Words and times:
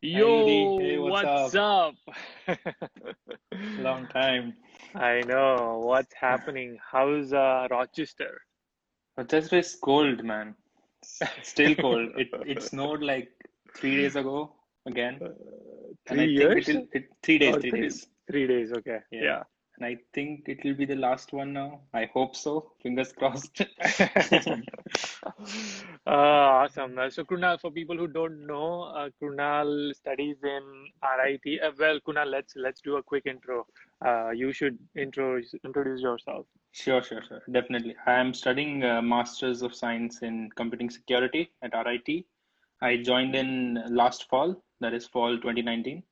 Yo, 0.00 0.78
Hey, 0.78 0.98
what's 0.98 1.24
what's 1.24 1.54
up? 1.54 1.54
up? 1.54 1.94
Long 3.76 4.06
time. 4.08 4.54
I 4.94 5.22
know 5.22 5.80
what's 5.84 6.14
happening. 6.14 6.78
How's 6.90 7.32
uh, 7.32 7.66
Rochester? 7.70 8.40
Rochester 9.16 9.58
is 9.58 9.74
cold, 9.76 10.24
man. 10.24 10.54
Still 11.42 11.74
cold. 11.76 12.10
It 12.16 12.28
it 12.44 12.62
snowed 12.62 13.02
like 13.02 13.30
three 13.74 13.96
days 13.96 14.16
ago 14.16 14.54
again, 14.86 15.20
Uh, 15.20 15.28
three 16.06 16.28
years 16.32 16.68
it'll 16.68 16.86
it 16.92 17.10
three 17.22 17.38
days, 17.38 17.54
or 17.54 17.60
three 17.60 17.70
three 17.70 17.82
days. 17.82 18.06
three 18.30 18.46
days? 18.46 18.72
Okay, 18.72 18.98
Yeah, 19.10 19.22
yeah. 19.22 19.42
And 19.78 19.86
I 19.86 19.96
think 20.12 20.48
it 20.48 20.64
will 20.64 20.74
be 20.74 20.84
the 20.84 20.96
last 20.96 21.32
one 21.32 21.52
now. 21.52 21.80
I 21.94 22.06
hope 22.12 22.34
so. 22.34 22.72
Fingers 22.82 23.12
crossed. 23.12 23.62
Uh, 26.06 26.64
awesome. 26.64 26.98
So 27.10 27.22
Kunal, 27.22 27.60
for 27.60 27.70
people 27.70 27.96
who 27.96 28.08
don't 28.08 28.46
know, 28.46 28.84
uh, 28.84 29.10
Kunal 29.22 29.94
studies 29.94 30.36
in 30.42 30.62
RIT. 31.02 31.60
Uh, 31.62 31.70
well, 31.78 32.00
Kunal, 32.00 32.26
let's 32.30 32.54
let's 32.56 32.80
do 32.80 32.96
a 32.96 33.02
quick 33.02 33.26
intro. 33.26 33.66
Uh, 34.04 34.30
you 34.30 34.50
should 34.52 34.78
intro 34.96 35.40
introduce 35.64 36.00
yourself. 36.00 36.46
Sure, 36.72 37.02
sure, 37.02 37.22
sure. 37.28 37.42
Definitely. 37.52 37.94
I 38.06 38.14
am 38.14 38.32
studying 38.32 38.84
uh, 38.84 39.02
Masters 39.02 39.60
of 39.60 39.74
Science 39.74 40.22
in 40.22 40.48
Computing 40.56 40.88
Security 40.88 41.50
at 41.62 41.74
RIT. 41.74 42.24
I 42.80 42.96
joined 42.96 43.34
in 43.34 43.84
last 43.90 44.30
fall, 44.30 44.62
that 44.80 44.94
is 44.94 45.06
fall 45.06 45.36
2019. 45.36 46.02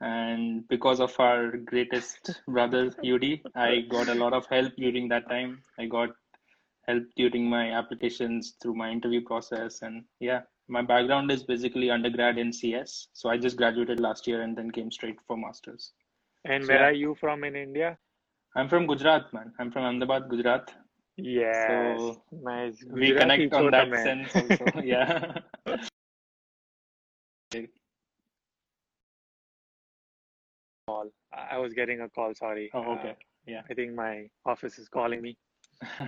And 0.00 0.66
because 0.68 1.00
of 1.00 1.18
our 1.18 1.56
greatest 1.56 2.40
brother, 2.46 2.92
UD, 3.04 3.40
I 3.54 3.82
got 3.88 4.08
a 4.08 4.14
lot 4.14 4.32
of 4.32 4.46
help 4.46 4.72
during 4.76 5.08
that 5.08 5.28
time. 5.28 5.62
I 5.78 5.86
got 5.86 6.10
help 6.86 7.04
during 7.16 7.48
my 7.48 7.72
applications 7.72 8.54
through 8.62 8.74
my 8.74 8.90
interview 8.90 9.22
process. 9.24 9.82
And 9.82 10.04
yeah, 10.20 10.42
my 10.68 10.82
background 10.82 11.30
is 11.30 11.42
basically 11.42 11.90
undergrad 11.90 12.38
in 12.38 12.52
CS. 12.52 13.08
So 13.12 13.28
I 13.28 13.36
just 13.38 13.56
graduated 13.56 14.00
last 14.00 14.26
year 14.26 14.42
and 14.42 14.56
then 14.56 14.70
came 14.70 14.90
straight 14.90 15.18
for 15.26 15.36
Masters. 15.36 15.92
And 16.44 16.64
So 16.64 16.68
where 16.68 16.80
yeah, 16.80 16.88
are 16.88 16.92
you 16.92 17.16
from 17.18 17.44
in 17.44 17.56
India? 17.56 17.98
I'm 18.56 18.68
from 18.68 18.86
Gujarat, 18.86 19.32
man. 19.32 19.52
I'm 19.58 19.70
from 19.70 19.84
Ahmedabad, 19.84 20.28
Gujarat. 20.28 20.72
Yeah. 21.16 21.96
So 21.98 22.22
nice. 22.32 22.76
we 22.90 23.12
connect 23.12 23.52
on 23.52 23.70
that 23.72 23.90
mein. 23.90 24.04
sense 24.04 24.36
also. 24.36 24.80
Yeah. 24.84 25.38
call. 30.88 31.10
I 31.54 31.58
was 31.58 31.74
getting 31.80 32.00
a 32.06 32.08
call, 32.18 32.34
sorry. 32.44 32.70
Oh, 32.74 32.82
Uh, 32.82 32.94
okay. 32.98 33.16
Yeah. 33.46 33.62
I 33.70 33.74
think 33.74 33.94
my 33.94 34.14
office 34.54 34.78
is 34.78 34.88
calling 34.98 35.22
me. 35.28 35.36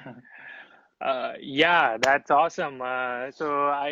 Uh, 1.00 1.32
yeah, 1.40 1.96
that's 2.06 2.30
awesome. 2.30 2.80
Uh, 2.82 3.30
so 3.30 3.68
I, 3.68 3.90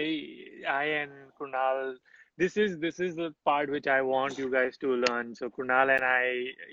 I 0.69 0.85
and 1.03 1.13
Kunal, 1.41 1.95
this 2.37 2.57
is 2.57 2.79
this 2.79 3.01
is 3.01 3.17
the 3.17 3.35
part 3.45 3.71
which 3.71 3.87
I 3.87 4.03
want 4.03 4.39
you 4.39 4.51
guys 4.51 4.77
to 4.79 4.95
learn. 5.07 5.35
So 5.35 5.49
Kunal 5.49 5.95
and 5.95 6.05
I, 6.05 6.27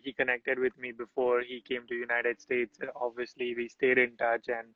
he 0.03 0.13
connected 0.13 0.59
with 0.59 0.77
me 0.77 0.91
before 0.91 1.41
he 1.41 1.61
came 1.61 1.87
to 1.87 1.95
United 1.95 2.41
States. 2.41 2.77
Obviously, 3.07 3.55
we 3.55 3.69
stayed 3.69 3.97
in 3.97 4.17
touch 4.17 4.49
and 4.49 4.67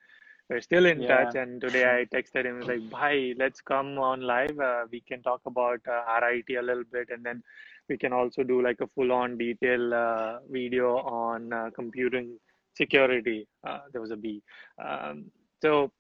we're 0.49 0.61
still 0.61 0.85
in 0.85 1.03
touch. 1.05 1.35
And 1.35 1.61
today 1.61 1.83
I 1.85 2.05
texted 2.15 2.45
him 2.45 2.61
like, 2.65 2.89
"Bhai, 2.89 3.35
let's 3.37 3.61
come 3.61 3.97
on 3.99 4.21
live. 4.21 4.57
Uh, 4.59 4.85
we 4.91 5.01
can 5.01 5.21
talk 5.23 5.41
about 5.45 5.81
uh, 5.87 6.03
RIT 6.25 6.49
a 6.57 6.61
little 6.71 6.87
bit, 6.91 7.09
and 7.09 7.25
then 7.25 7.43
we 7.89 7.97
can 7.97 8.13
also 8.13 8.43
do 8.43 8.61
like 8.61 8.79
a 8.81 8.87
full-on 8.87 9.37
detail 9.37 9.93
uh, 9.93 10.37
video 10.49 10.97
on 10.97 11.51
uh, 11.51 11.69
computing 11.75 12.37
security. 12.75 13.47
Uh, 13.67 13.79
there 13.91 14.01
was 14.01 14.11
a 14.11 14.15
B. 14.15 14.41
Um, 14.83 15.25
so 15.61 15.91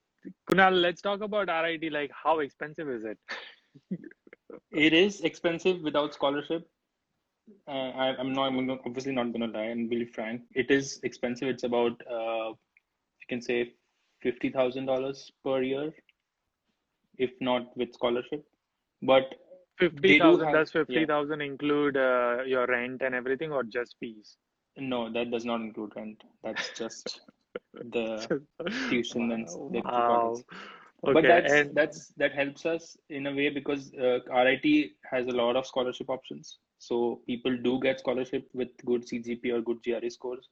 Kunal, 0.49 0.79
let's 0.81 1.01
talk 1.01 1.21
about 1.21 1.47
RIT. 1.47 1.91
Like, 1.91 2.11
how 2.23 2.39
expensive 2.39 2.89
is 2.89 3.03
it? 3.03 3.17
It 4.71 4.93
is 4.93 5.21
expensive 5.21 5.81
without 5.81 6.13
scholarship. 6.13 6.67
Uh, 7.67 7.91
I, 8.03 8.15
I'm 8.17 8.33
not, 8.33 8.47
I'm 8.47 8.69
obviously 8.85 9.13
not 9.13 9.31
gonna 9.31 9.47
lie 9.47 9.65
and 9.65 9.89
be 9.89 10.05
frank. 10.05 10.41
It 10.55 10.71
is 10.71 10.99
expensive. 11.03 11.49
It's 11.49 11.63
about, 11.63 12.01
uh, 12.11 12.49
you 12.49 13.27
can 13.27 13.41
say 13.41 13.73
$50,000 14.25 15.31
per 15.43 15.61
year, 15.61 15.91
if 17.19 17.31
not 17.39 17.75
with 17.77 17.93
scholarship. 17.93 18.43
But 19.03 19.35
Fifty 19.79 20.19
do 20.19 20.37
Does 20.37 20.71
fifty 20.71 21.05
thousand 21.05 21.39
yeah. 21.39 21.47
include 21.47 21.97
uh, 21.97 22.43
your 22.45 22.65
rent 22.67 23.01
and 23.01 23.15
everything, 23.15 23.51
or 23.51 23.63
just 23.63 23.95
fees? 23.99 24.35
No, 24.77 25.11
that 25.11 25.31
does 25.31 25.45
not 25.45 25.61
include 25.61 25.93
rent. 25.95 26.23
That's 26.43 26.69
just 26.77 27.21
the 27.73 28.41
tuition 28.89 29.31
and 29.31 29.47
the 29.47 29.81
Wow. 29.83 30.43
deposits. 30.43 30.49
But 31.01 31.23
that's 31.23 31.51
and 31.53 31.75
that's 31.75 32.07
that 32.17 32.33
helps 32.33 32.65
us 32.65 32.97
in 33.09 33.27
a 33.27 33.33
way 33.33 33.49
because 33.49 33.93
uh, 33.93 34.19
RIT 34.29 34.91
has 35.09 35.27
a 35.27 35.31
lot 35.31 35.55
of 35.55 35.65
scholarship 35.65 36.09
options. 36.09 36.59
So 36.77 37.21
people 37.25 37.55
do 37.57 37.79
get 37.79 37.99
scholarship 37.99 38.49
with 38.53 38.69
good 38.85 39.05
CGP 39.07 39.53
or 39.53 39.61
good 39.61 39.81
GRE 39.83 40.09
scores. 40.09 40.49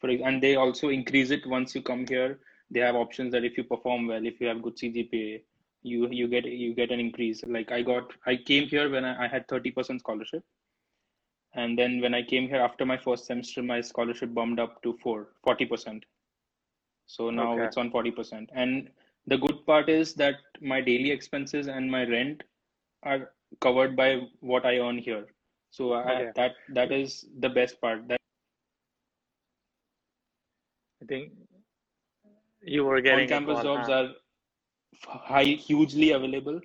For 0.00 0.10
and 0.10 0.42
they 0.42 0.56
also 0.56 0.90
increase 0.90 1.30
it 1.30 1.46
once 1.46 1.74
you 1.74 1.82
come 1.82 2.06
here. 2.06 2.40
They 2.70 2.80
have 2.80 2.94
options 2.96 3.32
that 3.32 3.44
if 3.44 3.56
you 3.56 3.64
perform 3.64 4.06
well, 4.08 4.26
if 4.26 4.40
you 4.40 4.48
have 4.48 4.60
good 4.62 4.76
CGPA, 4.76 5.42
you 5.86 6.08
you 6.10 6.26
get 6.28 6.44
you 6.44 6.74
get 6.74 6.90
an 6.90 7.00
increase. 7.00 7.42
Like 7.46 7.72
I 7.72 7.82
got 7.82 8.12
I 8.26 8.36
came 8.36 8.68
here 8.68 8.90
when 8.90 9.04
I, 9.04 9.24
I 9.24 9.28
had 9.28 9.46
30% 9.48 10.00
scholarship. 10.00 10.42
And 11.54 11.78
then 11.78 12.00
when 12.00 12.14
I 12.14 12.22
came 12.22 12.48
here 12.48 12.60
after 12.60 12.84
my 12.84 12.98
first 12.98 13.26
semester, 13.26 13.62
my 13.62 13.80
scholarship 13.80 14.34
bumped 14.34 14.60
up 14.60 14.82
to 14.82 14.98
four, 15.02 15.28
40%. 15.46 16.02
So 17.06 17.30
now 17.30 17.54
okay, 17.54 17.64
it's 17.64 17.78
on 17.78 17.90
40%. 17.90 18.48
And 18.52 18.90
the 19.26 19.38
good 19.38 19.64
part 19.64 19.88
is 19.88 20.12
that 20.14 20.34
my 20.60 20.82
daily 20.82 21.10
expenses 21.10 21.68
and 21.68 21.90
my 21.90 22.04
rent 22.04 22.42
are 23.04 23.30
covered 23.60 23.96
by 23.96 24.20
what 24.40 24.66
I 24.66 24.78
earn 24.78 24.98
here. 24.98 25.26
So 25.70 25.94
I, 25.94 26.30
that 26.36 26.54
that 26.74 26.92
is 26.92 27.24
the 27.38 27.48
best 27.48 27.80
part. 27.80 28.06
That 28.08 28.20
I 31.02 31.06
think 31.06 31.32
you 32.62 32.84
were 32.84 33.00
getting 33.00 33.32
on-campus 33.32 33.62
jobs 33.62 33.88
huh? 33.88 33.94
are 33.94 34.08
high, 35.06 35.44
hugely 35.44 36.12
available. 36.12 36.60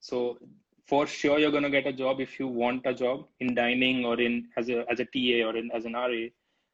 So 0.00 0.38
for 0.86 1.06
sure 1.06 1.38
you're 1.38 1.50
gonna 1.50 1.70
get 1.70 1.86
a 1.86 1.92
job 1.92 2.20
if 2.20 2.38
you 2.38 2.46
want 2.46 2.86
a 2.86 2.94
job 2.94 3.26
in 3.40 3.54
dining 3.54 4.04
or 4.04 4.20
in 4.20 4.48
as 4.56 4.68
a 4.68 4.84
as 4.90 5.00
a 5.00 5.04
TA 5.04 5.46
or 5.48 5.56
in 5.56 5.70
as 5.72 5.84
an 5.84 5.94
RA. 5.94 6.26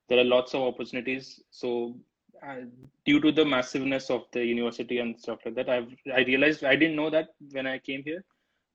There 0.08 0.18
are 0.18 0.24
lots 0.24 0.54
of 0.54 0.62
opportunities. 0.62 1.40
So 1.50 1.96
uh, 2.46 2.62
due 3.06 3.20
to 3.20 3.32
the 3.32 3.44
massiveness 3.44 4.10
of 4.10 4.24
the 4.32 4.44
university 4.44 4.98
and 4.98 5.18
stuff 5.18 5.38
like 5.44 5.54
that, 5.54 5.68
I've 5.68 5.88
I 6.14 6.20
realized 6.20 6.64
I 6.64 6.76
didn't 6.76 6.96
know 6.96 7.10
that 7.10 7.28
when 7.52 7.66
I 7.66 7.78
came 7.78 8.02
here. 8.04 8.24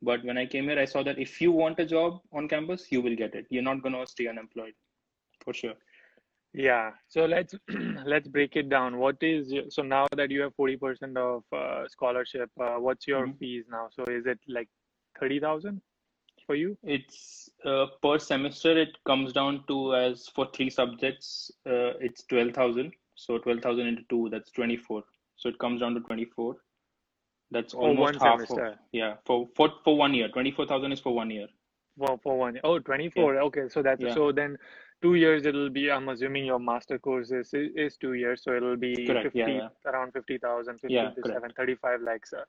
But 0.01 0.23
when 0.23 0.37
I 0.37 0.45
came 0.45 0.65
here, 0.65 0.79
I 0.79 0.85
saw 0.85 1.01
that 1.03 1.17
if 1.17 1.41
you 1.41 1.51
want 1.51 1.79
a 1.79 1.85
job 1.85 2.21
on 2.31 2.47
campus, 2.47 2.91
you 2.91 3.01
will 3.01 3.15
get 3.15 3.33
it. 3.33 3.47
You're 3.49 3.63
not 3.63 3.81
gonna 3.83 4.05
stay 4.05 4.27
unemployed 4.27 4.73
for 5.43 5.53
sure. 5.53 5.73
Yeah, 6.57 6.93
so 7.07 7.25
let's 7.25 7.53
let's 8.05 8.27
break 8.27 8.55
it 8.55 8.67
down. 8.67 8.97
What 8.97 9.17
is 9.21 9.53
so 9.69 9.83
now 9.83 10.07
that 10.15 10.31
you 10.31 10.41
have 10.41 10.55
40% 10.55 11.15
of 11.15 11.43
uh, 11.53 11.87
scholarship, 11.87 12.49
uh, 12.59 12.77
what's 12.77 13.05
your 13.07 13.27
hmm 13.27 13.31
fees 13.39 13.65
now? 13.69 13.89
So 13.95 14.03
is 14.11 14.25
it 14.25 14.39
like 14.47 14.67
30,000 15.19 15.79
for 16.47 16.55
you? 16.55 16.75
It's 16.81 17.51
uh, 17.63 17.85
per 18.01 18.17
semester, 18.17 18.75
it 18.75 18.97
comes 19.05 19.33
down 19.33 19.65
to 19.67 19.95
as 19.95 20.29
for 20.29 20.47
three 20.51 20.71
subjects, 20.71 21.51
uh, 21.67 21.93
it's 21.99 22.23
12,000. 22.23 22.91
So 23.13 23.37
12,000 23.37 23.85
into 23.85 24.01
two, 24.09 24.29
that's 24.31 24.49
24. 24.51 25.03
So 25.35 25.49
it 25.49 25.59
comes 25.59 25.81
down 25.81 25.93
to 25.93 25.99
24. 25.99 26.55
That's 27.51 27.75
almost 27.75 28.15
one 28.15 28.19
half 28.19 28.39
of, 28.49 28.57
semester. 28.57 28.79
yeah, 28.91 29.13
for 29.25 29.47
for 29.55 29.69
for 29.83 29.95
one 29.95 30.15
year. 30.15 30.27
24,000 30.29 30.91
is 30.91 30.99
for 30.99 31.13
one 31.13 31.29
year. 31.29 31.47
For 31.99 32.19
for 32.23 32.37
one. 32.37 32.59
Oh, 32.63 32.79
Yeah, 33.15 33.25
24. 33.25 33.37
Okay, 33.41 33.69
so 33.69 33.81
that's 33.83 34.01
yeah, 34.01 34.13
so 34.13 34.31
then 34.31 34.57
two 35.01 35.15
years 35.15 35.45
it'll 35.45 35.69
be, 35.69 35.91
I'm 35.91 36.09
assuming 36.09 36.45
your 36.45 36.59
master 36.59 36.97
course 36.99 37.31
is 37.31 37.51
is 37.53 37.97
two 37.97 38.13
years, 38.13 38.43
so 38.43 38.55
it'll 38.55 38.77
be 38.77 39.05
correct. 39.05 39.23
50 39.33 39.39
yeah, 39.39 39.67
around 39.85 40.13
50,000, 40.13 40.79
15 40.79 40.89
yeah, 40.89 41.09
to 41.09 41.21
correct. 41.21 41.41
7, 41.41 41.51
35 41.55 42.01
lakhs. 42.01 42.33
uh, 42.33 42.43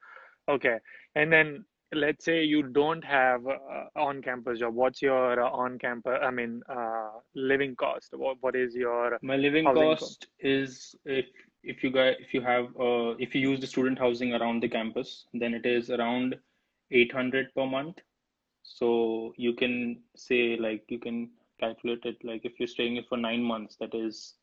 Okay. 0.48 0.78
And 1.14 1.31
then 1.32 1.64
let's 1.92 2.25
say 2.25 2.42
you 2.44 2.62
don't 2.62 3.04
have 3.04 3.47
uh, 3.47 3.84
on-campus 3.97 4.59
job. 4.60 4.75
What's 4.75 5.03
your 5.03 5.42
uh, 5.42 5.50
on-campus, 5.50 6.18
I 6.22 6.30
mean, 6.30 6.62
uh, 6.68 7.10
living 7.34 7.77
cost? 7.77 8.09
What 8.12 8.39
what 8.41 8.56
is 8.56 8.74
your 8.74 9.18
My 9.22 9.36
living 9.36 9.65
cost? 9.65 10.01
cost 10.01 10.27
is 10.41 10.94
if 11.04 11.27
if 11.62 11.83
you 11.83 11.91
guys 11.91 12.16
if 12.21 12.33
you 12.33 12.41
have 12.41 12.66
uh 12.78 13.10
if 13.18 13.34
you 13.34 13.41
use 13.51 13.60
the 13.60 13.66
student 13.66 13.98
housing 13.98 14.34
around 14.34 14.62
the 14.62 14.68
campus, 14.68 15.27
then 15.34 15.54
it 15.54 15.66
is 15.66 15.91
around 15.91 16.36
800 16.91 17.54
per 17.54 17.66
month. 17.66 17.98
So 18.62 19.33
you 19.36 19.54
can 19.54 20.01
say 20.16 20.56
like 20.56 20.84
you 20.89 20.98
can 20.98 21.30
calculate 21.59 22.05
it 22.05 22.16
like 22.25 22.45
if 22.45 22.53
you're 22.59 22.69
staying 22.69 22.97
it 22.97 23.07
for 23.09 23.16
nine 23.16 23.43
months, 23.43 23.77
that 23.81 23.95
is 23.95 24.34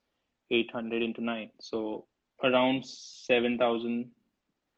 800 0.51 1.01
into 1.01 1.23
nine. 1.23 1.49
So 1.59 2.05
around 2.43 2.85
7,000, 2.85 4.11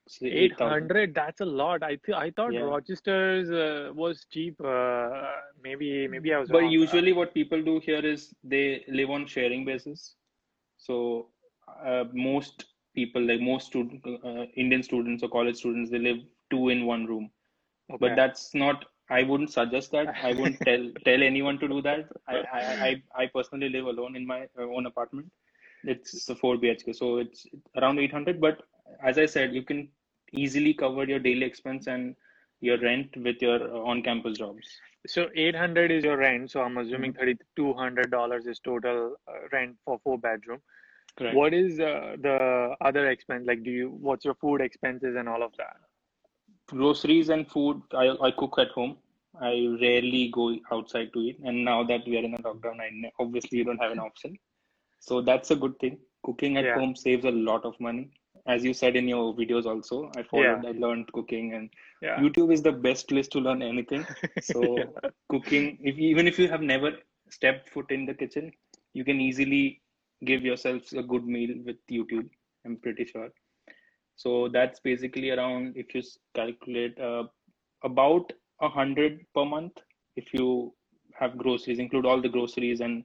say 0.07 0.27
8,000. 0.27 0.77
800, 0.77 1.15
that's 1.15 1.41
a 1.41 1.45
lot. 1.45 1.83
I 1.83 1.95
th 1.95 2.15
I 2.15 2.31
thought 2.31 2.53
Yeah. 2.53 2.69
Rochester's 2.71 3.49
uh, 3.51 3.91
was 3.93 4.25
cheap. 4.31 4.55
Uh, 4.61 5.25
maybe 5.63 6.07
maybe 6.07 6.33
I 6.33 6.39
was 6.39 6.49
But 6.49 6.61
wrong. 6.61 6.71
Usually 6.71 7.13
what 7.13 7.33
people 7.33 7.61
do 7.61 7.79
here 7.79 8.05
is 8.13 8.33
they 8.43 8.83
live 8.87 9.09
on 9.09 9.25
sharing 9.25 9.65
basis. 9.65 10.15
So 10.77 11.29
uh, 11.85 12.05
most 12.13 12.65
people, 12.95 13.21
like 13.21 13.41
most 13.41 13.67
student, 13.67 14.05
uh, 14.07 14.45
Indian 14.55 14.83
students 14.83 15.23
or 15.23 15.29
college 15.29 15.57
students, 15.57 15.91
they 15.91 15.99
live 15.99 16.19
two 16.49 16.69
in 16.69 16.85
one 16.85 17.05
room. 17.05 17.29
But 17.99 18.15
that's 18.15 18.53
not 18.53 18.85
I 19.09 19.23
wouldn't 19.23 19.51
suggest 19.51 19.91
that. 19.91 20.13
I 20.21 20.33
wouldn't 20.33 20.59
tell 20.65 20.91
tell 21.05 21.23
anyone 21.23 21.59
to 21.59 21.67
do 21.67 21.81
that. 21.81 22.07
I 22.27 22.37
I, 22.87 23.03
I 23.15 23.27
personally 23.27 23.69
live 23.69 23.85
alone 23.85 24.15
in 24.15 24.25
my 24.25 24.41
uh, 24.57 24.63
own 24.63 24.85
apartment. 24.85 25.31
It's 25.83 26.27
a 26.29 26.35
four 26.35 26.57
BHK, 26.57 26.95
so 26.95 27.17
it's 27.17 27.45
around 27.77 27.99
800. 27.99 28.41
But 28.41 28.63
as 29.03 29.17
I 29.17 29.25
said, 29.25 29.53
you 29.53 29.63
can 29.63 29.89
easily 30.33 30.73
cover 30.73 31.05
your 31.05 31.19
daily 31.19 31.45
expense 31.45 31.87
and 31.87 32.15
your 32.59 32.79
rent 32.79 33.15
with 33.17 33.41
your 33.41 33.61
uh, 33.61 33.79
on-campus 33.89 34.37
jobs. 34.37 34.67
So 35.05 35.29
800 35.35 35.91
is 35.91 36.03
your 36.03 36.17
rent. 36.17 36.51
So 36.51 36.61
I'm 36.61 36.77
assuming 36.77 37.13
mm-hmm. 37.13 37.61
$3,200 37.61 38.47
is 38.47 38.59
total 38.59 39.15
uh, 39.27 39.31
rent 39.51 39.77
for 39.85 39.99
four 40.03 40.17
bedroom. 40.17 40.59
Correct. 41.17 41.35
What 41.35 41.53
is 41.53 41.79
uh, 41.79 42.15
the 42.19 42.75
other 42.81 43.09
expense? 43.09 43.45
Like, 43.47 43.63
do 43.63 43.71
you, 43.71 43.89
what's 43.89 44.25
your 44.25 44.35
food 44.35 44.61
expenses 44.61 45.15
and 45.17 45.29
all 45.29 45.43
of 45.43 45.51
that? 45.57 45.77
Groceries 46.67 47.29
and 47.29 47.47
food, 47.47 47.81
I, 47.93 48.15
I 48.21 48.31
cook 48.31 48.55
at 48.59 48.69
home. 48.69 48.97
I 49.39 49.77
rarely 49.81 50.29
go 50.33 50.55
outside 50.71 51.13
to 51.13 51.19
eat. 51.19 51.39
And 51.43 51.63
now 51.63 51.83
that 51.83 52.01
we 52.05 52.17
are 52.17 52.23
in 52.23 52.33
a 52.33 52.39
lockdown, 52.39 52.81
I 52.81 53.11
obviously 53.19 53.59
you 53.59 53.63
don't 53.63 53.81
have 53.81 53.91
an 53.91 53.99
option. 53.99 54.37
So 54.99 55.21
that's 55.21 55.51
a 55.51 55.55
good 55.55 55.77
thing. 55.79 55.99
Cooking 56.25 56.57
at 56.57 56.65
yeah. 56.65 56.75
home 56.75 56.95
saves 56.95 57.25
a 57.25 57.31
lot 57.31 57.63
of 57.63 57.79
money 57.79 58.09
as 58.47 58.63
you 58.63 58.73
said 58.73 58.95
in 58.95 59.07
your 59.07 59.25
videos 59.39 59.65
also 59.71 59.97
i 60.17 60.23
followed 60.23 60.63
yeah. 60.63 60.69
i 60.69 60.79
learned 60.83 61.11
cooking 61.17 61.53
and 61.53 61.69
yeah. 62.01 62.17
youtube 62.21 62.51
is 62.55 62.61
the 62.61 62.71
best 62.87 63.07
place 63.09 63.27
to 63.27 63.39
learn 63.39 63.61
anything 63.61 64.05
so 64.41 64.61
cooking 65.29 65.77
if 65.81 65.97
even 65.97 66.27
if 66.27 66.39
you 66.39 66.47
have 66.47 66.61
never 66.61 66.91
stepped 67.29 67.69
foot 67.69 67.91
in 67.91 68.05
the 68.05 68.13
kitchen 68.13 68.51
you 68.93 69.03
can 69.03 69.19
easily 69.19 69.81
give 70.25 70.43
yourself 70.43 70.93
a 70.93 71.03
good 71.03 71.25
meal 71.35 71.53
with 71.65 71.79
youtube 71.97 72.29
i'm 72.65 72.77
pretty 72.77 73.05
sure 73.05 73.29
so 74.17 74.49
that's 74.51 74.79
basically 74.79 75.29
around 75.29 75.73
if 75.75 75.93
you 75.95 76.01
calculate 76.35 76.99
uh, 76.99 77.23
about 77.83 78.33
a 78.61 78.69
hundred 78.69 79.25
per 79.33 79.45
month 79.45 79.73
if 80.15 80.33
you 80.33 80.73
have 81.19 81.37
groceries 81.37 81.79
include 81.79 82.05
all 82.05 82.21
the 82.21 82.33
groceries 82.37 82.81
and 82.81 83.03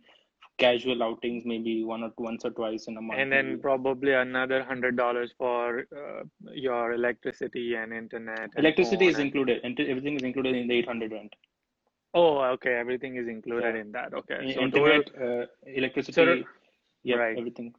casual 0.59 1.03
outings 1.03 1.45
maybe 1.45 1.85
one 1.85 2.03
or 2.07 2.11
once 2.19 2.45
or 2.45 2.51
twice 2.51 2.87
in 2.87 2.97
a 2.97 3.01
month 3.01 3.19
and 3.19 3.33
then 3.33 3.47
maybe. 3.49 3.61
probably 3.61 4.13
another 4.13 4.63
hundred 4.63 4.97
dollars 4.97 5.31
for 5.39 5.85
uh, 6.01 6.23
your 6.53 6.93
electricity 6.93 7.75
and 7.75 7.93
internet 7.93 8.49
and 8.57 8.65
electricity 8.65 9.07
is 9.07 9.17
and... 9.17 9.27
included 9.27 9.61
everything 9.65 10.17
is 10.17 10.23
included 10.23 10.55
in 10.55 10.69
the 10.69 10.75
800 10.75 11.13
rent 11.13 11.35
oh 12.15 12.43
okay 12.55 12.75
everything 12.75 13.17
is 13.17 13.29
included 13.29 13.75
yeah. 13.75 13.81
in 13.81 13.93
that 13.93 14.13
okay 14.15 14.41
so 14.55 14.61
internet 14.61 15.07
total... 15.07 15.43
uh, 15.43 15.47
electricity 15.67 16.13
so, 16.13 16.43
yeah 17.03 17.17
right. 17.17 17.39
everything 17.39 17.75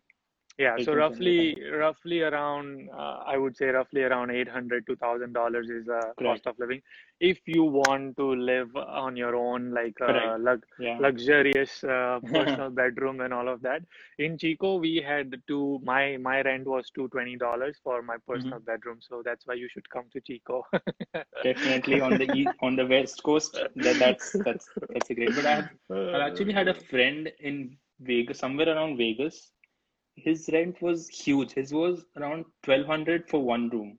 yeah 0.60 0.76
so 0.84 0.94
roughly 0.94 1.58
roughly 1.74 2.22
around 2.22 2.88
uh, 2.96 3.24
i 3.26 3.36
would 3.36 3.58
say 3.58 3.66
roughly 3.68 4.04
around 4.04 4.30
800 4.30 4.86
to 4.86 4.94
1000 4.94 5.34
dollars 5.34 5.68
is 5.68 5.86
the 5.86 6.14
cost 6.20 6.46
of 6.46 6.58
living 6.60 6.80
if 7.20 7.40
you 7.48 7.64
want 7.64 8.16
to 8.18 8.36
live 8.36 8.76
on 8.76 9.16
your 9.16 9.36
own 9.36 9.72
like 9.74 9.96
uh, 10.02 10.38
lug- 10.40 10.66
yeah. 10.80 10.98
luxurious 11.00 11.84
uh, 11.84 12.20
personal 12.32 12.70
bedroom 12.70 13.22
and 13.22 13.34
all 13.34 13.48
of 13.48 13.62
that 13.64 13.82
in 14.20 14.38
chico 14.38 14.76
we 14.76 14.98
had 14.98 15.36
to 15.48 15.80
my 15.84 16.18
my 16.18 16.42
rent 16.42 16.68
was 16.68 16.92
220 16.94 17.36
dollars 17.38 17.78
for 17.84 18.04
my 18.04 18.16
mm-hmm. 18.16 18.32
personal 18.32 18.60
mm-hmm. 18.60 18.66
bedroom 18.66 18.98
so 19.00 19.24
that's 19.26 19.48
why 19.48 19.56
you 19.56 19.68
should 19.68 19.90
come 19.90 20.06
to 20.14 20.22
chico 20.22 20.64
definitely 21.44 22.00
on 22.00 22.18
the 22.18 22.32
east, 22.36 22.50
on 22.62 22.76
the 22.76 22.86
west 22.86 23.24
coast 23.24 23.58
that, 23.76 23.98
that's 23.98 24.36
that's 24.46 24.70
that's 24.90 25.10
a 25.10 25.16
great 25.16 25.34
but 25.36 25.48
i 25.48 25.68
i 25.90 26.28
actually 26.28 26.54
had 26.54 26.68
a 26.68 26.74
friend 26.92 27.32
in 27.40 27.76
vegas 28.02 28.38
somewhere 28.38 28.70
around 28.76 28.98
vegas 28.98 29.54
his 30.16 30.50
rent 30.54 30.82
was 30.82 31.08
huge. 31.08 31.52
His 31.54 31.74
was 31.74 32.06
around 32.18 32.46
twelve 32.64 32.86
hundred 32.86 33.30
for 33.30 33.42
one 33.42 33.70
room, 33.70 33.98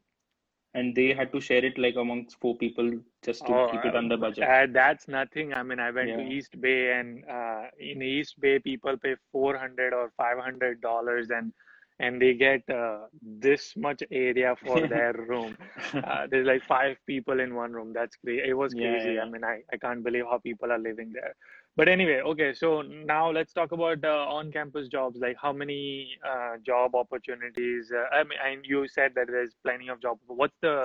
and 0.74 0.94
they 0.94 1.12
had 1.12 1.32
to 1.32 1.40
share 1.40 1.64
it 1.64 1.78
like 1.78 1.96
amongst 1.96 2.38
four 2.40 2.56
people 2.56 2.90
just 3.22 3.44
to 3.46 3.54
oh, 3.54 3.68
keep 3.70 3.84
it 3.84 3.96
under 3.96 4.16
budget. 4.16 4.44
Uh, 4.44 4.66
that's 4.72 5.08
nothing. 5.08 5.52
I 5.54 5.62
mean, 5.62 5.80
I 5.80 5.90
went 5.90 6.08
yeah. 6.08 6.16
to 6.16 6.22
East 6.22 6.60
Bay, 6.60 6.92
and 6.92 7.24
uh, 7.28 7.64
in 7.78 8.02
East 8.02 8.40
Bay, 8.40 8.58
people 8.58 8.96
pay 8.96 9.16
four 9.32 9.56
hundred 9.56 9.92
or 9.92 10.12
five 10.16 10.38
hundred 10.38 10.80
dollars, 10.80 11.30
and 11.30 11.52
and 12.00 12.20
they 12.20 12.34
get 12.34 12.68
uh, 12.68 13.06
this 13.22 13.74
much 13.76 14.02
area 14.10 14.54
for 14.64 14.86
their 14.94 15.12
room. 15.12 15.56
Uh, 15.92 16.26
there's 16.30 16.46
like 16.46 16.62
five 16.64 16.96
people 17.06 17.40
in 17.40 17.54
one 17.54 17.72
room. 17.72 17.92
That's 17.92 18.16
crazy. 18.16 18.42
It 18.48 18.54
was 18.54 18.72
crazy. 18.72 19.08
Yeah, 19.08 19.12
yeah. 19.12 19.22
I 19.22 19.28
mean, 19.28 19.44
I, 19.44 19.62
I 19.72 19.76
can't 19.76 20.02
believe 20.02 20.24
how 20.28 20.38
people 20.38 20.72
are 20.72 20.78
living 20.78 21.12
there 21.12 21.34
but 21.76 21.88
anyway 21.88 22.20
okay 22.20 22.52
so 22.54 22.82
now 22.82 23.30
let's 23.30 23.52
talk 23.52 23.72
about 23.72 24.04
uh, 24.04 24.26
on-campus 24.28 24.88
jobs. 24.88 25.18
Like 25.20 25.36
how 25.40 25.52
many 25.52 26.18
uh, 26.28 26.56
job 26.64 26.94
opportunities 26.94 27.92
uh, 27.92 28.14
i 28.14 28.22
mean 28.22 28.38
and 28.46 28.64
you 28.64 28.86
said 28.88 29.12
that 29.14 29.26
there's 29.28 29.54
plenty 29.62 29.88
of 29.88 30.00
jobs 30.00 30.20
what's 30.26 30.56
the 30.60 30.76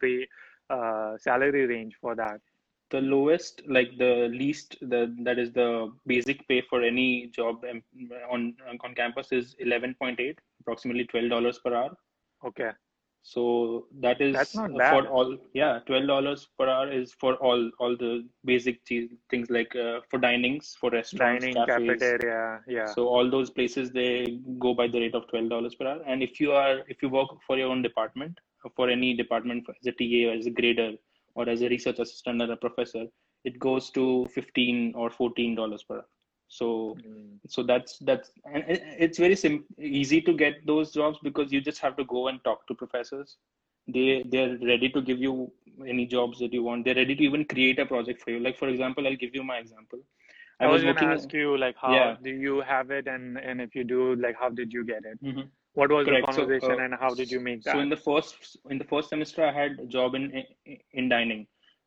the 0.00 0.26
uh, 0.70 1.16
salary 1.18 1.66
range 1.66 1.94
for 2.00 2.14
that? 2.14 2.40
The 2.90 3.00
lowest 3.00 3.62
like 3.66 3.96
the 3.98 4.28
least 4.32 4.76
the 4.80 5.14
that 5.20 5.38
is 5.38 5.52
the 5.52 5.92
basic 6.06 6.46
pay 6.48 6.62
for 6.62 6.82
any 6.82 7.26
job 7.28 7.64
on 8.30 8.54
on 8.84 8.94
campus 8.94 9.32
is 9.32 9.56
11.8 9.64 10.36
approximately 10.60 11.06
$12 11.06 11.62
per 11.64 11.74
hour. 11.74 11.96
Okay 12.46 12.70
so 13.26 13.86
that 14.00 14.20
is 14.20 14.34
That's 14.34 14.54
not 14.54 14.76
bad. 14.76 14.92
for 14.92 15.08
all. 15.08 15.38
Yeah, 15.54 15.78
twelve 15.86 16.06
dollars 16.06 16.46
per 16.58 16.68
hour 16.68 16.92
is 16.92 17.14
for 17.14 17.36
all 17.36 17.70
all 17.80 17.96
the 17.96 18.28
basic 18.44 18.80
things 18.86 19.48
like 19.48 19.74
uh, 19.74 20.00
for 20.10 20.18
dinings, 20.18 20.74
for 20.78 20.90
restaurants, 20.90 21.42
dining, 21.42 21.54
cafes. 21.54 21.88
cafeteria. 22.02 22.60
Yeah. 22.68 22.84
So 22.84 23.08
all 23.08 23.30
those 23.30 23.48
places 23.48 23.90
they 23.92 24.40
go 24.58 24.74
by 24.74 24.88
the 24.88 25.00
rate 25.00 25.14
of 25.14 25.26
twelve 25.28 25.48
dollars 25.48 25.74
per 25.74 25.86
hour. 25.86 26.02
And 26.06 26.22
if 26.22 26.38
you 26.38 26.52
are 26.52 26.80
if 26.88 27.00
you 27.02 27.08
work 27.08 27.30
for 27.46 27.56
your 27.56 27.70
own 27.70 27.80
department, 27.80 28.38
for 28.76 28.90
any 28.90 29.14
department 29.14 29.64
as 29.80 29.86
a 29.86 29.92
TA 29.92 30.30
or 30.30 30.34
as 30.34 30.44
a 30.44 30.50
grader 30.50 30.92
or 31.34 31.48
as 31.48 31.62
a 31.62 31.68
research 31.70 31.98
assistant 32.00 32.42
or 32.42 32.52
a 32.52 32.56
professor, 32.58 33.06
it 33.44 33.58
goes 33.58 33.88
to 33.92 34.26
fifteen 34.34 34.92
or 34.94 35.08
fourteen 35.08 35.54
dollars 35.54 35.82
per 35.82 35.96
hour 35.96 36.04
so 36.48 36.96
mm. 37.06 37.38
so 37.48 37.62
that's 37.62 37.98
that's 37.98 38.30
and 38.52 38.64
it's 38.68 39.18
very 39.18 39.36
sim- 39.36 39.64
easy 39.78 40.20
to 40.20 40.32
get 40.32 40.54
those 40.66 40.92
jobs 40.92 41.18
because 41.22 41.52
you 41.52 41.60
just 41.60 41.80
have 41.80 41.96
to 41.96 42.04
go 42.04 42.28
and 42.28 42.42
talk 42.44 42.66
to 42.66 42.74
professors 42.74 43.36
they 43.88 44.24
they're 44.30 44.56
ready 44.58 44.88
to 44.88 45.02
give 45.02 45.18
you 45.18 45.50
any 45.86 46.06
jobs 46.06 46.38
that 46.38 46.52
you 46.52 46.62
want 46.62 46.84
they're 46.84 46.94
ready 46.94 47.14
to 47.14 47.22
even 47.22 47.44
create 47.44 47.78
a 47.78 47.86
project 47.86 48.22
for 48.22 48.30
you 48.30 48.40
like 48.40 48.58
for 48.58 48.68
example 48.68 49.06
i'll 49.06 49.16
give 49.16 49.34
you 49.34 49.42
my 49.42 49.58
example 49.58 49.98
i, 50.60 50.64
I 50.64 50.66
was, 50.68 50.82
was 50.82 50.94
going 50.94 51.08
to 51.08 51.14
ask 51.14 51.32
you 51.32 51.56
like 51.58 51.76
how 51.80 51.94
yeah. 51.94 52.16
do 52.22 52.30
you 52.30 52.60
have 52.60 52.90
it 52.90 53.06
and 53.06 53.38
and 53.38 53.60
if 53.60 53.74
you 53.74 53.84
do 53.84 54.14
like 54.16 54.36
how 54.38 54.48
did 54.48 54.72
you 54.72 54.84
get 54.84 55.04
it 55.04 55.22
mm-hmm. 55.22 55.48
what 55.74 55.90
was 55.90 56.06
Correct. 56.06 56.26
the 56.26 56.32
conversation 56.32 56.76
so, 56.76 56.80
uh, 56.80 56.84
and 56.84 56.94
how 56.98 57.14
did 57.14 57.30
you 57.30 57.40
make 57.40 57.62
that 57.64 57.74
so 57.74 57.80
in 57.80 57.88
the 57.88 57.96
first 57.96 58.56
in 58.70 58.78
the 58.78 58.84
first 58.84 59.10
semester 59.10 59.44
i 59.44 59.52
had 59.52 59.78
a 59.80 59.86
job 59.86 60.14
in 60.14 60.44
in 60.92 61.08
dining 61.08 61.46